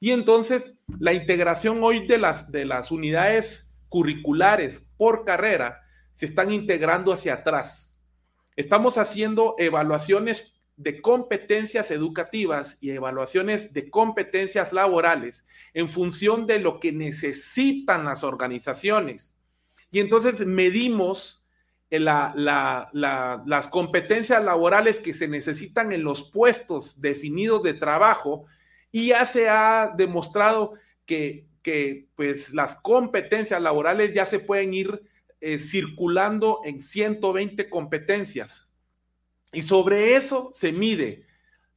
Y 0.00 0.12
entonces 0.12 0.78
la 0.98 1.12
integración 1.12 1.82
hoy 1.82 2.06
de 2.06 2.18
las, 2.18 2.50
de 2.52 2.64
las 2.64 2.90
unidades 2.90 3.74
curriculares 3.88 4.84
por 4.96 5.24
carrera 5.24 5.80
se 6.14 6.26
están 6.26 6.52
integrando 6.52 7.12
hacia 7.12 7.34
atrás. 7.34 7.98
Estamos 8.56 8.98
haciendo 8.98 9.54
evaluaciones 9.58 10.58
de 10.76 11.02
competencias 11.02 11.90
educativas 11.90 12.78
y 12.80 12.90
evaluaciones 12.90 13.72
de 13.72 13.90
competencias 13.90 14.72
laborales 14.72 15.44
en 15.74 15.88
función 15.88 16.46
de 16.46 16.60
lo 16.60 16.78
que 16.78 16.92
necesitan 16.92 18.04
las 18.04 18.22
organizaciones. 18.22 19.36
Y 19.90 19.98
entonces 19.98 20.46
medimos 20.46 21.46
las 21.90 23.68
competencias 23.70 24.44
laborales 24.44 24.98
que 24.98 25.14
se 25.14 25.26
necesitan 25.26 25.92
en 25.92 26.04
los 26.04 26.30
puestos 26.30 27.00
definidos 27.00 27.62
de 27.62 27.74
trabajo 27.74 28.46
y 28.90 29.08
ya 29.08 29.26
se 29.26 29.48
ha 29.48 29.92
demostrado 29.96 30.74
que, 31.06 31.46
pues, 32.14 32.52
las 32.54 32.76
competencias 32.76 33.60
laborales 33.60 34.12
ya 34.14 34.26
se 34.26 34.38
pueden 34.38 34.74
ir 34.74 35.02
eh, 35.40 35.58
circulando 35.58 36.60
en 36.64 36.80
120 36.80 37.68
competencias. 37.68 38.70
Y 39.52 39.62
sobre 39.62 40.16
eso 40.16 40.50
se 40.52 40.72
mide 40.72 41.28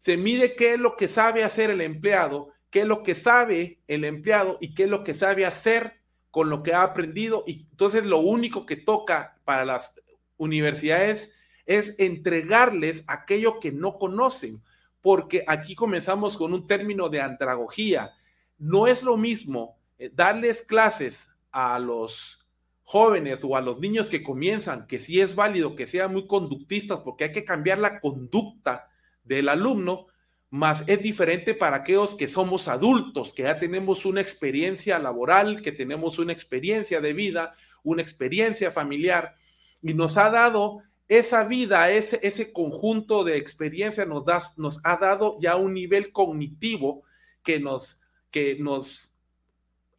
se 0.01 0.17
mide 0.17 0.55
qué 0.55 0.73
es 0.73 0.79
lo 0.79 0.95
que 0.95 1.07
sabe 1.07 1.43
hacer 1.43 1.69
el 1.69 1.79
empleado, 1.79 2.49
qué 2.71 2.81
es 2.81 2.87
lo 2.87 3.03
que 3.03 3.13
sabe 3.13 3.81
el 3.87 4.03
empleado 4.03 4.57
y 4.59 4.73
qué 4.73 4.85
es 4.85 4.89
lo 4.89 5.03
que 5.03 5.13
sabe 5.13 5.45
hacer 5.45 6.01
con 6.31 6.49
lo 6.49 6.63
que 6.63 6.73
ha 6.73 6.81
aprendido. 6.81 7.43
Y 7.45 7.67
entonces 7.69 8.03
lo 8.03 8.17
único 8.17 8.65
que 8.65 8.77
toca 8.77 9.37
para 9.45 9.63
las 9.63 10.01
universidades 10.37 11.31
es 11.67 11.99
entregarles 11.99 13.03
aquello 13.05 13.59
que 13.59 13.71
no 13.71 13.99
conocen, 13.99 14.63
porque 15.01 15.43
aquí 15.47 15.75
comenzamos 15.75 16.37
con 16.37 16.53
un 16.53 16.67
término 16.67 17.09
de 17.09 17.21
andragogía. 17.21 18.11
No 18.57 18.87
es 18.87 19.03
lo 19.03 19.17
mismo 19.17 19.77
eh, 19.97 20.11
darles 20.13 20.61
clases 20.61 21.29
a 21.51 21.79
los 21.79 22.39
jóvenes 22.83 23.39
o 23.43 23.55
a 23.55 23.61
los 23.61 23.79
niños 23.79 24.09
que 24.09 24.21
comienzan, 24.21 24.85
que 24.85 24.99
sí 24.99 25.21
es 25.21 25.35
válido 25.35 25.75
que 25.75 25.87
sean 25.87 26.11
muy 26.11 26.27
conductistas, 26.27 26.99
porque 26.99 27.25
hay 27.25 27.31
que 27.31 27.45
cambiar 27.45 27.79
la 27.79 27.99
conducta 27.99 28.89
del 29.23 29.49
alumno, 29.49 30.07
más 30.49 30.83
es 30.87 31.01
diferente 31.01 31.53
para 31.53 31.77
aquellos 31.77 32.15
que 32.15 32.27
somos 32.27 32.67
adultos, 32.67 33.31
que 33.31 33.43
ya 33.43 33.57
tenemos 33.57 34.05
una 34.05 34.19
experiencia 34.19 34.99
laboral, 34.99 35.61
que 35.61 35.71
tenemos 35.71 36.19
una 36.19 36.33
experiencia 36.33 36.99
de 36.99 37.13
vida, 37.13 37.55
una 37.83 38.01
experiencia 38.01 38.69
familiar, 38.69 39.35
y 39.81 39.93
nos 39.93 40.17
ha 40.17 40.29
dado 40.29 40.83
esa 41.11 41.43
vida, 41.43 41.91
ese, 41.91 42.21
ese 42.23 42.53
conjunto 42.53 43.25
de 43.25 43.35
experiencia 43.35 44.05
nos, 44.05 44.23
da, 44.23 44.53
nos 44.55 44.79
ha 44.81 44.95
dado 44.95 45.37
ya 45.41 45.57
un 45.57 45.73
nivel 45.73 46.13
cognitivo 46.13 47.03
que 47.43 47.59
nos, 47.59 47.99
que 48.31 48.55
nos 48.57 49.11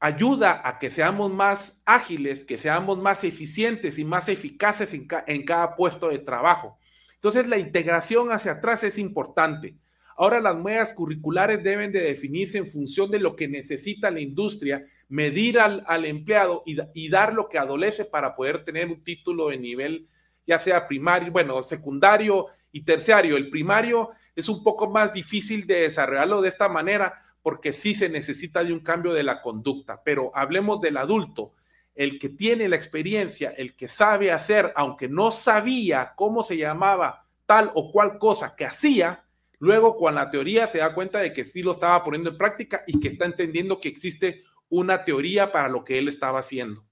ayuda 0.01 0.67
a 0.67 0.79
que 0.79 0.91
seamos 0.91 1.31
más 1.31 1.83
ágiles, 1.85 2.47
que 2.47 2.57
seamos 2.57 2.97
más 2.99 3.25
eficientes 3.25 3.99
y 3.99 4.07
más 4.07 4.31
eficaces 4.31 4.95
en, 4.95 5.45
cada 5.45 5.77
puesto 5.77 6.09
de 6.09 6.19
trabajo. 6.19 6.79
Entonces, 7.17 7.47
la 7.47 7.59
integración 7.59 8.33
hacia 8.33 8.53
atrás 8.53 8.83
es 8.83 8.97
importante. 8.97 9.77
Ahora 10.17 10.41
las 10.41 10.57
medidas 10.57 10.95
curriculares 10.95 11.63
deben 11.63 11.93
de 11.93 12.01
definirse 12.01 12.57
en 12.57 12.67
función 12.67 13.11
de 13.11 13.19
lo 13.19 13.37
que 13.37 13.49
necesita 13.49 14.11
la 14.11 14.21
industria, 14.21 14.87
medir 15.11 15.59
al, 15.59 16.07
empleado 16.07 16.63
y, 16.65 16.79
y, 16.95 17.11
dar 17.11 17.35
lo 17.35 17.51
que 17.51 17.59
adolece 17.59 18.07
para 18.07 18.35
poder 18.35 18.65
tener 18.65 18.89
un 18.89 19.05
título 19.05 19.51
de 19.51 19.59
nivel, 19.59 20.09
ya 20.47 20.59
sea 20.59 20.87
primario, 20.87 21.33
bueno, 21.33 21.63
secundario 21.63 22.47
y 22.71 22.85
terciario. 22.85 23.37
El 23.37 23.51
primario 23.51 24.11
es 24.35 24.49
un 24.49 24.63
poco 24.63 24.89
más 24.89 25.13
difícil 25.13 25.67
de 25.67 25.83
desarrollarlo 25.83 26.41
de 26.41 26.49
esta 26.49 26.69
manera 26.69 27.23
porque 27.43 27.73
sí 27.73 27.95
se 27.95 28.09
necesita 28.09 28.63
de 28.63 28.73
un 28.73 28.81
cambio 28.81 29.13
de 29.13 29.25
la 29.25 29.43
conducta, 29.43 30.03
pero 30.05 30.31
hablemos 30.35 30.81
del 30.81 30.97
adulto 30.97 31.55
el 31.95 32.19
que 32.19 32.31
tiene 32.31 32.69
la 32.69 32.77
experiencia, 32.77 33.51
el 33.51 33.77
que 33.77 33.89
sabe 33.89 34.33
hacer, 34.33 34.73
aunque 34.77 35.09
no 35.09 35.31
sabía 35.31 36.15
cómo 36.17 36.43
se 36.43 36.57
llamaba 36.57 37.27
tal 37.45 37.71
o 37.75 37.93
cual 37.93 38.19
cosa 38.19 38.55
que 38.57 38.65
hacía, 38.65 39.25
luego 39.59 39.97
con 39.97 40.15
la 40.15 40.31
teoría 40.31 40.67
se 40.67 40.79
da 40.79 40.95
cuenta 40.95 41.19
de 41.19 41.33
que 41.33 41.45
sí 41.45 41.63
lo 41.63 41.73
estaba 41.73 42.03
poniendo 42.03 42.31
en 42.31 42.39
práctica 42.39 42.83
y 42.87 42.99
que 42.99 43.09
está 43.09 43.27
entendiendo 43.27 43.81
que 43.81 43.89
existe 43.89 44.45
una 44.69 45.05
teoría 45.05 45.53
para 45.53 45.69
lo 45.69 45.85
que 45.85 45.99
él 45.99 46.09
estaba 46.09 46.39
haciendo. 46.39 46.85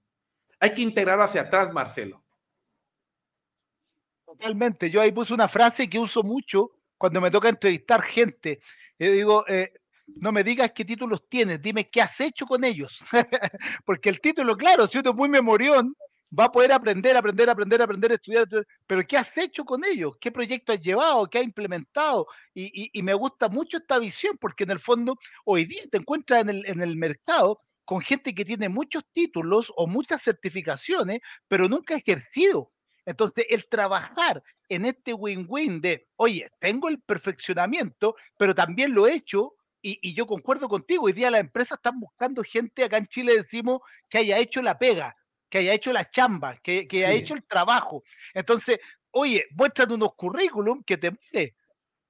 Hay 0.59 0.75
que 0.75 0.83
integrar 0.83 1.21
hacia 1.21 1.43
atrás, 1.43 1.73
Marcelo. 1.73 2.20
Totalmente. 4.41 4.91
Yo 4.91 5.03
ahí 5.03 5.13
puse 5.13 5.35
una 5.35 5.49
frase 5.49 5.91
que 5.91 5.99
uso 5.99 6.23
mucho 6.23 6.71
cuando 6.97 7.21
me 7.21 7.31
toca 7.31 7.51
entrevistar 7.51 8.01
gente. 8.01 8.61
Yo 8.99 9.13
digo, 9.13 9.45
eh, 9.47 9.71
no 10.07 10.33
me 10.33 10.43
digas 10.43 10.73
qué 10.75 10.83
títulos 10.83 11.29
tienes, 11.29 11.61
dime 11.61 11.91
qué 11.91 12.01
has 12.01 12.19
hecho 12.21 12.47
con 12.47 12.65
ellos. 12.65 13.01
Porque 13.85 14.09
el 14.09 14.19
título, 14.23 14.57
claro, 14.57 14.87
si 14.87 14.97
uno 14.97 15.11
es 15.11 15.17
muy 15.17 15.29
memorión, 15.29 15.95
va 16.37 16.45
a 16.45 16.53
poder 16.53 16.73
aprender, 16.73 17.19
aprender, 17.19 17.51
aprender, 17.51 17.83
aprender, 17.83 18.13
estudiar, 18.13 18.47
pero 18.87 19.07
¿qué 19.07 19.19
has 19.19 19.37
hecho 19.37 19.63
con 19.63 19.85
ellos? 19.85 20.15
¿Qué 20.19 20.33
proyecto 20.33 20.73
has 20.73 20.81
llevado? 20.81 21.29
¿Qué 21.29 21.39
has 21.39 21.45
implementado? 21.45 22.27
Y, 22.55 22.91
me 23.03 23.13
gusta 23.13 23.51
mucho 23.51 23.77
esta 23.77 23.99
visión, 23.99 24.39
porque 24.41 24.65
en 24.65 24.71
el 24.71 24.81
fondo, 24.81 25.19
hoy 25.45 25.67
día 25.67 25.83
te 25.91 25.99
encuentras 25.99 26.41
en 26.41 26.49
el, 26.49 26.67
en 26.67 26.81
el 26.81 26.97
mercado 26.97 27.61
con 27.85 28.01
gente 28.01 28.35
que 28.35 28.47
tiene 28.47 28.71
muchos 28.71 29.05
títulos 29.13 29.71
o 29.77 29.87
muchas 29.87 30.23
certificaciones, 30.23 31.21
pero 31.47 31.69
nunca 31.69 31.95
ha 31.95 31.99
ejercido. 31.99 32.71
Entonces, 33.11 33.45
el 33.51 33.69
trabajar 33.69 34.41
en 34.69 34.85
este 34.85 35.13
win-win 35.13 35.81
de, 35.81 36.07
oye, 36.15 36.49
tengo 36.61 36.89
el 36.89 37.01
perfeccionamiento, 37.01 38.15
pero 38.37 38.55
también 38.55 38.95
lo 38.95 39.09
he 39.09 39.15
hecho 39.15 39.57
y, 39.83 40.15
yo 40.15 40.29
concuerdo 40.29 40.69
contigo, 40.69 41.07
hoy 41.07 41.13
día 41.13 41.29
las 41.29 41.41
empresas 41.41 41.79
están 41.79 41.99
buscando 41.99 42.43
gente, 42.45 42.85
acá 42.85 42.99
en 42.99 43.09
Chile 43.09 43.35
decimos, 43.35 43.81
que 44.09 44.19
haya 44.19 44.39
hecho 44.39 44.63
la 44.63 44.79
pega, 44.79 45.17
que 45.49 45.59
haya 45.59 45.73
hecho 45.73 45.93
la 45.93 46.09
chamba, 46.09 46.57
que, 46.59 46.87
que 46.87 47.05
haya 47.05 47.17
hecho 47.17 47.35
el 47.35 47.43
trabajo. 47.43 48.05
Entonces, 48.33 48.79
oye, 49.11 49.47
muestran 49.57 49.91
unos 49.91 50.15
currículum 50.15 50.85
que 50.85 50.97
te 50.97 51.11
muere. 51.11 51.57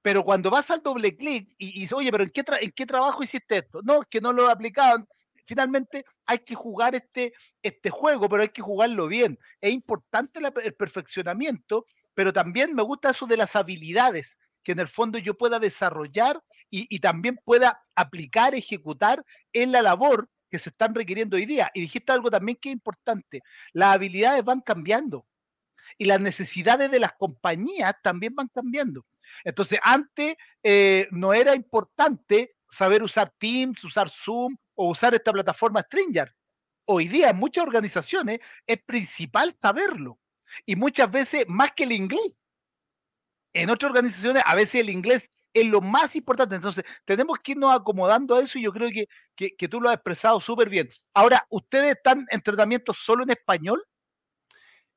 Pero 0.03 0.23
cuando 0.23 0.51
vas 0.51 0.69
al 0.69 0.83
doble 0.83 1.15
clic 1.15 1.55
y, 1.57 1.79
dices, 1.79 1.93
oye, 1.93 2.11
pero 2.11 2.25
¿en 2.25 2.29
qué, 2.29 2.43
¿en 2.59 2.71
qué 2.73 2.85
trabajo 2.85 3.23
hiciste 3.23 3.57
esto? 3.57 3.81
No, 3.83 4.01
es 4.03 4.07
que 4.07 4.21
no 4.21 4.33
lo 4.33 4.47
he 4.47 4.51
aplicado. 4.51 5.07
Finalmente 5.51 6.05
hay 6.25 6.39
que 6.39 6.55
jugar 6.55 6.95
este, 6.95 7.33
este 7.61 7.89
juego, 7.89 8.29
pero 8.29 8.43
hay 8.43 8.47
que 8.51 8.61
jugarlo 8.61 9.07
bien. 9.07 9.37
Es 9.59 9.73
importante 9.73 10.39
el 10.63 10.73
perfeccionamiento, 10.75 11.85
pero 12.13 12.31
también 12.31 12.73
me 12.73 12.83
gusta 12.83 13.09
eso 13.09 13.25
de 13.27 13.35
las 13.35 13.53
habilidades 13.57 14.37
que 14.63 14.71
en 14.71 14.79
el 14.79 14.87
fondo 14.87 15.17
yo 15.17 15.37
pueda 15.37 15.59
desarrollar 15.59 16.41
y, 16.69 16.97
también 17.01 17.37
pueda 17.43 17.83
aplicar, 17.95 18.55
ejecutar 18.55 19.25
en 19.51 19.73
la 19.73 19.81
labor 19.81 20.29
que 20.49 20.57
se 20.57 20.69
están 20.69 20.95
requiriendo 20.95 21.35
hoy 21.35 21.45
día. 21.45 21.69
Y 21.73 21.81
dijiste 21.81 22.13
algo 22.13 22.31
también 22.31 22.57
que 22.61 22.69
es 22.69 22.73
importante, 22.73 23.41
las 23.73 23.95
habilidades 23.95 24.45
van 24.45 24.61
cambiando 24.61 25.25
y 25.97 26.05
las 26.05 26.21
necesidades 26.21 26.89
de 26.89 26.99
las 27.01 27.11
compañías 27.19 27.93
también 28.01 28.35
van 28.35 28.47
cambiando. 28.47 29.05
Entonces, 29.43 29.79
antes 29.83 30.37
eh, 30.63 31.09
no 31.11 31.33
era 31.33 31.55
importante 31.55 32.55
saber 32.71 33.03
usar 33.03 33.33
Teams, 33.37 33.83
usar 33.83 34.09
Zoom 34.09 34.55
o 34.81 34.89
usar 34.89 35.13
esta 35.13 35.31
plataforma 35.31 35.81
Stringer. 35.81 36.33
Hoy 36.85 37.07
día 37.07 37.29
en 37.29 37.37
muchas 37.37 37.65
organizaciones 37.67 38.39
es 38.65 38.81
principal 38.83 39.55
saberlo 39.61 40.17
y 40.65 40.75
muchas 40.75 41.09
veces 41.11 41.45
más 41.47 41.71
que 41.75 41.83
el 41.83 41.91
inglés 41.91 42.33
en 43.53 43.69
otras 43.69 43.91
organizaciones 43.91 44.41
a 44.43 44.55
veces 44.55 44.81
el 44.81 44.89
inglés 44.89 45.29
es 45.53 45.65
lo 45.65 45.81
más 45.81 46.15
importante. 46.15 46.55
Entonces, 46.55 46.83
tenemos 47.05 47.37
que 47.43 47.51
irnos 47.51 47.71
acomodando 47.71 48.35
a 48.35 48.41
eso 48.41 48.57
y 48.57 48.63
yo 48.63 48.71
creo 48.71 48.89
que, 48.89 49.07
que, 49.55 49.67
tú 49.67 49.79
lo 49.79 49.89
has 49.89 49.95
expresado 49.95 50.39
súper 50.39 50.69
bien. 50.69 50.89
Ahora, 51.13 51.45
¿ustedes 51.49 51.97
están 51.97 52.25
en 52.31 52.41
tratamiento 52.41 52.93
solo 52.93 53.23
en 53.23 53.31
español? 53.31 53.83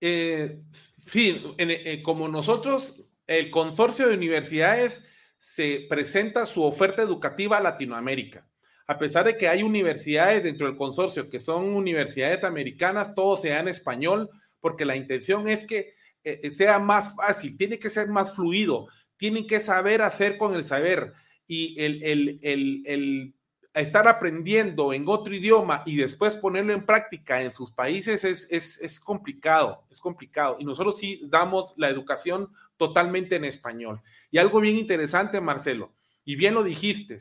Eh, 0.01 0.63
sí, 1.07 1.43
eh, 1.59 2.03
como 2.03 2.29
nosotros, 2.29 3.05
el 3.27 3.51
consorcio 3.51 4.09
de 4.09 4.15
universidades 4.15 5.05
se 5.37 5.87
presenta 5.91 6.47
su 6.47 6.63
oferta 6.63 7.03
educativa 7.03 7.59
a 7.59 7.63
Latinoamérica. 7.63 8.49
A 8.87 8.99
pesar 8.99 9.25
de 9.25 9.37
que 9.37 9.49
hay 9.49 9.63
universidades 9.63 10.43
dentro 10.43 10.67
del 10.67 10.77
consorcio 10.77 11.31
que 11.31 11.39
son 11.39 11.65
universidades 11.75 12.45
americanas, 12.45 13.15
todo 13.15 13.37
sea 13.37 13.61
en 13.61 13.69
español, 13.69 14.29
porque 14.61 14.85
la 14.85 14.97
intención 14.97 15.49
es 15.49 15.65
que 15.65 15.95
eh, 16.23 16.41
eh, 16.43 16.51
sea 16.51 16.79
más 16.79 17.15
fácil, 17.15 17.57
tiene 17.57 17.79
que 17.79 17.91
ser 17.91 18.09
más 18.09 18.35
fluido, 18.35 18.89
tienen 19.17 19.47
que 19.47 19.61
saber 19.61 20.03
hacer 20.03 20.39
con 20.39 20.55
el 20.55 20.65
saber 20.65 21.13
y 21.47 21.81
el, 21.81 22.03
el, 22.03 22.39
el, 22.43 22.83
el 22.87 23.35
estar 23.75 24.07
aprendiendo 24.07 24.93
en 24.93 25.05
otro 25.09 25.35
idioma 25.35 25.83
y 25.85 25.97
después 25.97 26.35
ponerlo 26.37 26.73
en 26.73 26.87
práctica 26.87 27.43
en 27.43 27.51
sus 27.51 27.73
países 27.73 28.25
es, 28.25 28.49
es, 28.51 28.81
es, 28.81 29.01
complicado, 29.01 29.85
es 29.91 29.99
complicado. 29.99 30.57
Y 30.61 30.65
nosotros 30.65 30.99
sí 30.99 31.23
damos 31.27 31.75
la 31.77 31.89
educación 31.89 32.49
totalmente 32.77 33.37
en 33.37 33.45
español. 33.45 34.01
Y 34.31 34.39
algo 34.39 34.61
bien 34.61 34.79
interesante, 34.79 35.41
Marcelo, 35.41 35.93
y 36.25 36.37
bien 36.37 36.55
lo 36.55 36.63
dijiste, 36.63 37.19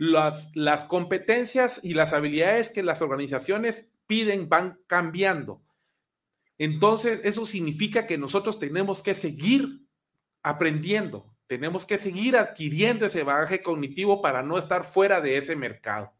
las, 0.00 0.48
las 0.54 0.86
competencias 0.86 1.78
y 1.82 1.92
las 1.92 2.14
habilidades 2.14 2.70
que 2.70 2.82
las 2.82 3.02
organizaciones 3.02 3.92
piden 4.06 4.48
van 4.48 4.80
cambiando. 4.86 5.62
Entonces, 6.56 7.20
eso 7.22 7.44
significa 7.44 8.06
que 8.06 8.16
nosotros 8.16 8.58
tenemos 8.58 9.02
que 9.02 9.12
seguir 9.12 9.86
aprendiendo, 10.42 11.36
tenemos 11.46 11.84
que 11.84 11.98
seguir 11.98 12.38
adquiriendo 12.38 13.04
ese 13.04 13.24
bagaje 13.24 13.62
cognitivo 13.62 14.22
para 14.22 14.42
no 14.42 14.56
estar 14.56 14.84
fuera 14.84 15.20
de 15.20 15.36
ese 15.36 15.54
mercado. 15.54 16.14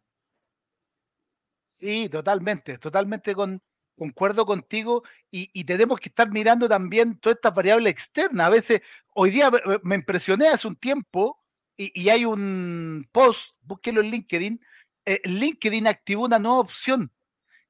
Sí, 1.79 2.11
totalmente, 2.11 2.77
totalmente 2.77 3.35
con, 3.35 3.63
concuerdo 3.97 4.45
contigo 4.45 5.05
y, 5.31 5.65
tenemos 5.65 5.99
que 6.01 6.11
estar 6.11 6.31
mirando 6.31 6.69
también 6.69 7.19
todas 7.19 7.37
estas 7.37 7.55
variables 7.55 7.91
externas. 7.91 8.47
A 8.47 8.51
veces, 8.51 8.83
hoy 9.15 9.31
día 9.31 9.51
me 9.83 9.95
impresioné 9.95 10.49
hace 10.49 10.69
un 10.69 10.77
tiempo 10.77 11.40
y, 11.81 12.11
hay 12.11 12.27
un 12.27 13.09
post, 13.11 13.57
búsquelo 13.63 14.03
en 14.03 14.11
LinkedIn, 14.11 14.61
eh, 15.07 15.21
LinkedIn 15.25 15.87
activó 15.87 16.27
una 16.27 16.39
nueva 16.39 16.59
opción 16.59 17.11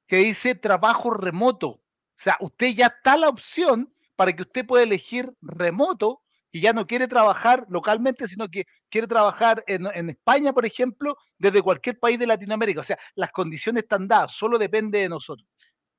que 0.05 0.17
dice 0.17 0.53
trabajo 0.55 1.13
remoto. 1.13 1.67
O 1.69 1.83
sea, 2.17 2.35
usted 2.41 2.73
ya 2.75 2.87
está 2.87 3.15
la 3.15 3.29
opción 3.29 3.93
para 4.17 4.33
que 4.33 4.41
usted 4.41 4.65
pueda 4.65 4.83
elegir 4.83 5.31
remoto 5.41 6.21
y 6.51 6.59
ya 6.59 6.73
no 6.73 6.85
quiere 6.85 7.07
trabajar 7.07 7.65
localmente, 7.69 8.27
sino 8.27 8.49
que 8.49 8.65
quiere 8.89 9.07
trabajar 9.07 9.63
en, 9.67 10.09
España, 10.09 10.51
por 10.51 10.65
ejemplo, 10.65 11.15
desde 11.37 11.61
cualquier 11.61 11.97
país 11.97 12.19
de 12.19 12.27
Latinoamérica. 12.27 12.81
O 12.81 12.83
sea, 12.83 12.99
las 13.15 13.31
condiciones 13.31 13.83
están 13.83 14.09
dadas, 14.09 14.33
solo 14.33 14.57
depende 14.57 14.99
de 14.99 15.07
nosotros. 15.07 15.47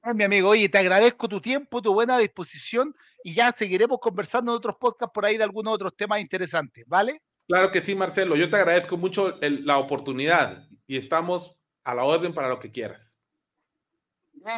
www.proandraógica.org 0.01 0.15
mi 0.15 0.23
amigo, 0.23 0.49
oye, 0.49 0.69
te 0.69 0.77
agradezco 0.77 1.27
tu 1.27 1.41
tiempo, 1.41 1.81
tu 1.81 1.93
buena 1.93 2.17
disposición 2.17 2.95
y 3.23 3.33
ya 3.33 3.51
seguiremos 3.51 3.99
conversando 3.99 4.51
en 4.51 4.57
otros 4.57 4.75
podcasts 4.79 5.13
por 5.13 5.25
ahí 5.25 5.37
de 5.37 5.43
algunos 5.43 5.73
otros 5.73 5.95
temas 5.95 6.21
interesantes, 6.21 6.85
¿vale? 6.87 7.21
Claro 7.47 7.71
que 7.71 7.81
sí, 7.81 7.95
Marcelo. 7.95 8.35
Yo 8.35 8.49
te 8.49 8.55
agradezco 8.55 8.95
mucho 8.97 9.37
la 9.41 9.77
oportunidad 9.77 10.67
y 10.87 10.97
estamos 10.97 11.57
a 11.83 11.95
la 11.95 12.03
orden 12.03 12.33
para 12.33 12.47
lo 12.47 12.59
que 12.59 12.71
quieras. 12.71 13.19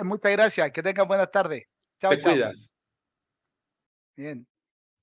muchas 0.03 0.31
gracias. 0.33 0.71
Que 0.71 0.83
tengan 0.83 1.07
buenas 1.07 1.31
tardes. 1.31 1.63
Chao, 1.99 2.11
te 2.11 2.21
cuidas. 2.21 2.69
Bien. 4.15 4.45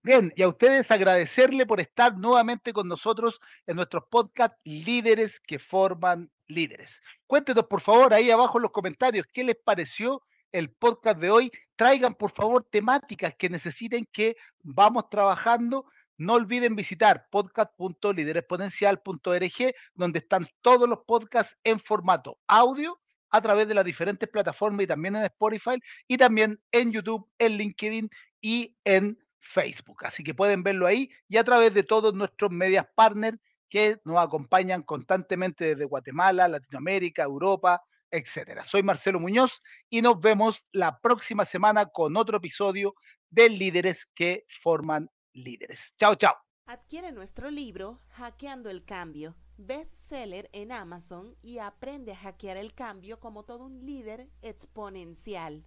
Bien, 0.02 0.32
y 0.36 0.42
a 0.42 0.48
ustedes 0.48 0.90
agradecerle 0.90 1.66
por 1.66 1.80
estar 1.80 2.16
nuevamente 2.16 2.72
con 2.72 2.88
nosotros 2.88 3.40
en 3.66 3.76
nuestros 3.76 4.04
podcast 4.08 4.54
Líderes 4.64 5.40
que 5.40 5.58
forman 5.58 6.30
líderes. 6.46 7.00
Cuéntenos, 7.26 7.66
por 7.66 7.80
favor, 7.80 8.14
ahí 8.14 8.30
abajo 8.30 8.58
en 8.58 8.62
los 8.62 8.70
comentarios 8.70 9.26
qué 9.32 9.44
les 9.44 9.56
pareció 9.56 10.22
el 10.52 10.70
podcast 10.70 11.18
de 11.18 11.30
hoy. 11.30 11.50
Traigan, 11.76 12.14
por 12.14 12.32
favor, 12.32 12.66
temáticas 12.70 13.34
que 13.36 13.48
necesiten 13.48 14.06
que 14.12 14.36
vamos 14.62 15.08
trabajando. 15.10 15.86
No 16.16 16.34
olviden 16.34 16.74
visitar 16.74 17.28
podcast.liderespotencial.org, 17.30 19.74
donde 19.94 20.18
están 20.18 20.48
todos 20.60 20.88
los 20.88 20.98
podcasts 21.06 21.56
en 21.62 21.78
formato 21.78 22.38
audio 22.46 23.00
a 23.30 23.40
través 23.40 23.68
de 23.68 23.74
las 23.74 23.84
diferentes 23.84 24.28
plataformas 24.28 24.84
y 24.84 24.86
también 24.86 25.16
en 25.16 25.24
Spotify 25.24 25.80
y 26.06 26.16
también 26.16 26.60
en 26.72 26.92
YouTube, 26.92 27.28
en 27.38 27.52
LinkedIn 27.52 28.10
y 28.40 28.76
en 28.84 29.18
Facebook. 29.38 30.04
Así 30.04 30.24
que 30.24 30.34
pueden 30.34 30.62
verlo 30.62 30.86
ahí 30.86 31.10
y 31.28 31.36
a 31.36 31.44
través 31.44 31.74
de 31.74 31.82
todos 31.82 32.14
nuestros 32.14 32.50
medias 32.50 32.86
partners 32.94 33.38
que 33.68 34.00
nos 34.04 34.16
acompañan 34.16 34.82
constantemente 34.82 35.66
desde 35.66 35.84
Guatemala, 35.84 36.48
Latinoamérica, 36.48 37.22
Europa, 37.22 37.82
etcétera. 38.10 38.64
Soy 38.64 38.82
Marcelo 38.82 39.20
Muñoz 39.20 39.62
y 39.88 40.02
nos 40.02 40.20
vemos 40.20 40.62
la 40.72 40.98
próxima 41.00 41.44
semana 41.44 41.86
con 41.86 42.16
otro 42.16 42.38
episodio 42.38 42.94
de 43.30 43.50
Líderes 43.50 44.06
que 44.14 44.44
forman 44.62 45.10
líderes. 45.32 45.92
Chao, 45.98 46.14
chao. 46.14 46.34
Adquiere 46.66 47.12
nuestro 47.12 47.50
libro 47.50 48.00
Hackeando 48.10 48.68
el 48.68 48.84
Cambio, 48.84 49.34
bestseller 49.56 50.50
en 50.52 50.72
Amazon 50.72 51.34
y 51.42 51.58
aprende 51.58 52.12
a 52.12 52.16
hackear 52.16 52.58
el 52.58 52.74
cambio 52.74 53.20
como 53.20 53.44
todo 53.44 53.64
un 53.64 53.86
líder 53.86 54.28
exponencial. 54.42 55.64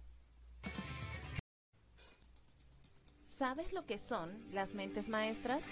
¿Sabes 3.18 3.72
lo 3.72 3.84
que 3.86 3.98
son 3.98 4.30
las 4.52 4.74
mentes 4.74 5.08
maestras? 5.08 5.64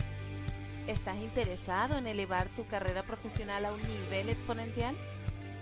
¿Estás 0.88 1.18
interesado 1.18 1.96
en 1.96 2.08
elevar 2.08 2.48
tu 2.56 2.66
carrera 2.66 3.04
profesional 3.04 3.64
a 3.64 3.72
un 3.72 3.82
nivel 3.82 4.30
exponencial? 4.30 4.96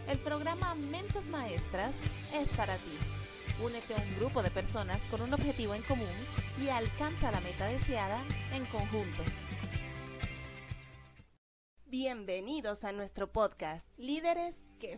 El 0.09 0.18
programa 0.20 0.74
Mentes 0.74 1.28
Maestras 1.28 1.94
es 2.32 2.48
para 2.56 2.76
ti. 2.76 2.96
Únete 3.62 3.92
a 3.92 3.98
un 3.98 4.16
grupo 4.18 4.42
de 4.42 4.50
personas 4.50 5.02
con 5.11 5.20
un 5.20 5.34
objetivo 5.34 5.74
en 5.74 5.82
común 5.82 6.09
y 6.59 6.70
alcanza 6.70 7.30
la 7.30 7.42
meta 7.42 7.66
deseada 7.66 8.24
en 8.54 8.64
conjunto. 8.66 9.22
Bienvenidos 11.84 12.84
a 12.84 12.92
nuestro 12.92 13.30
podcast, 13.30 13.86
Líderes 13.98 14.56
que 14.80 14.96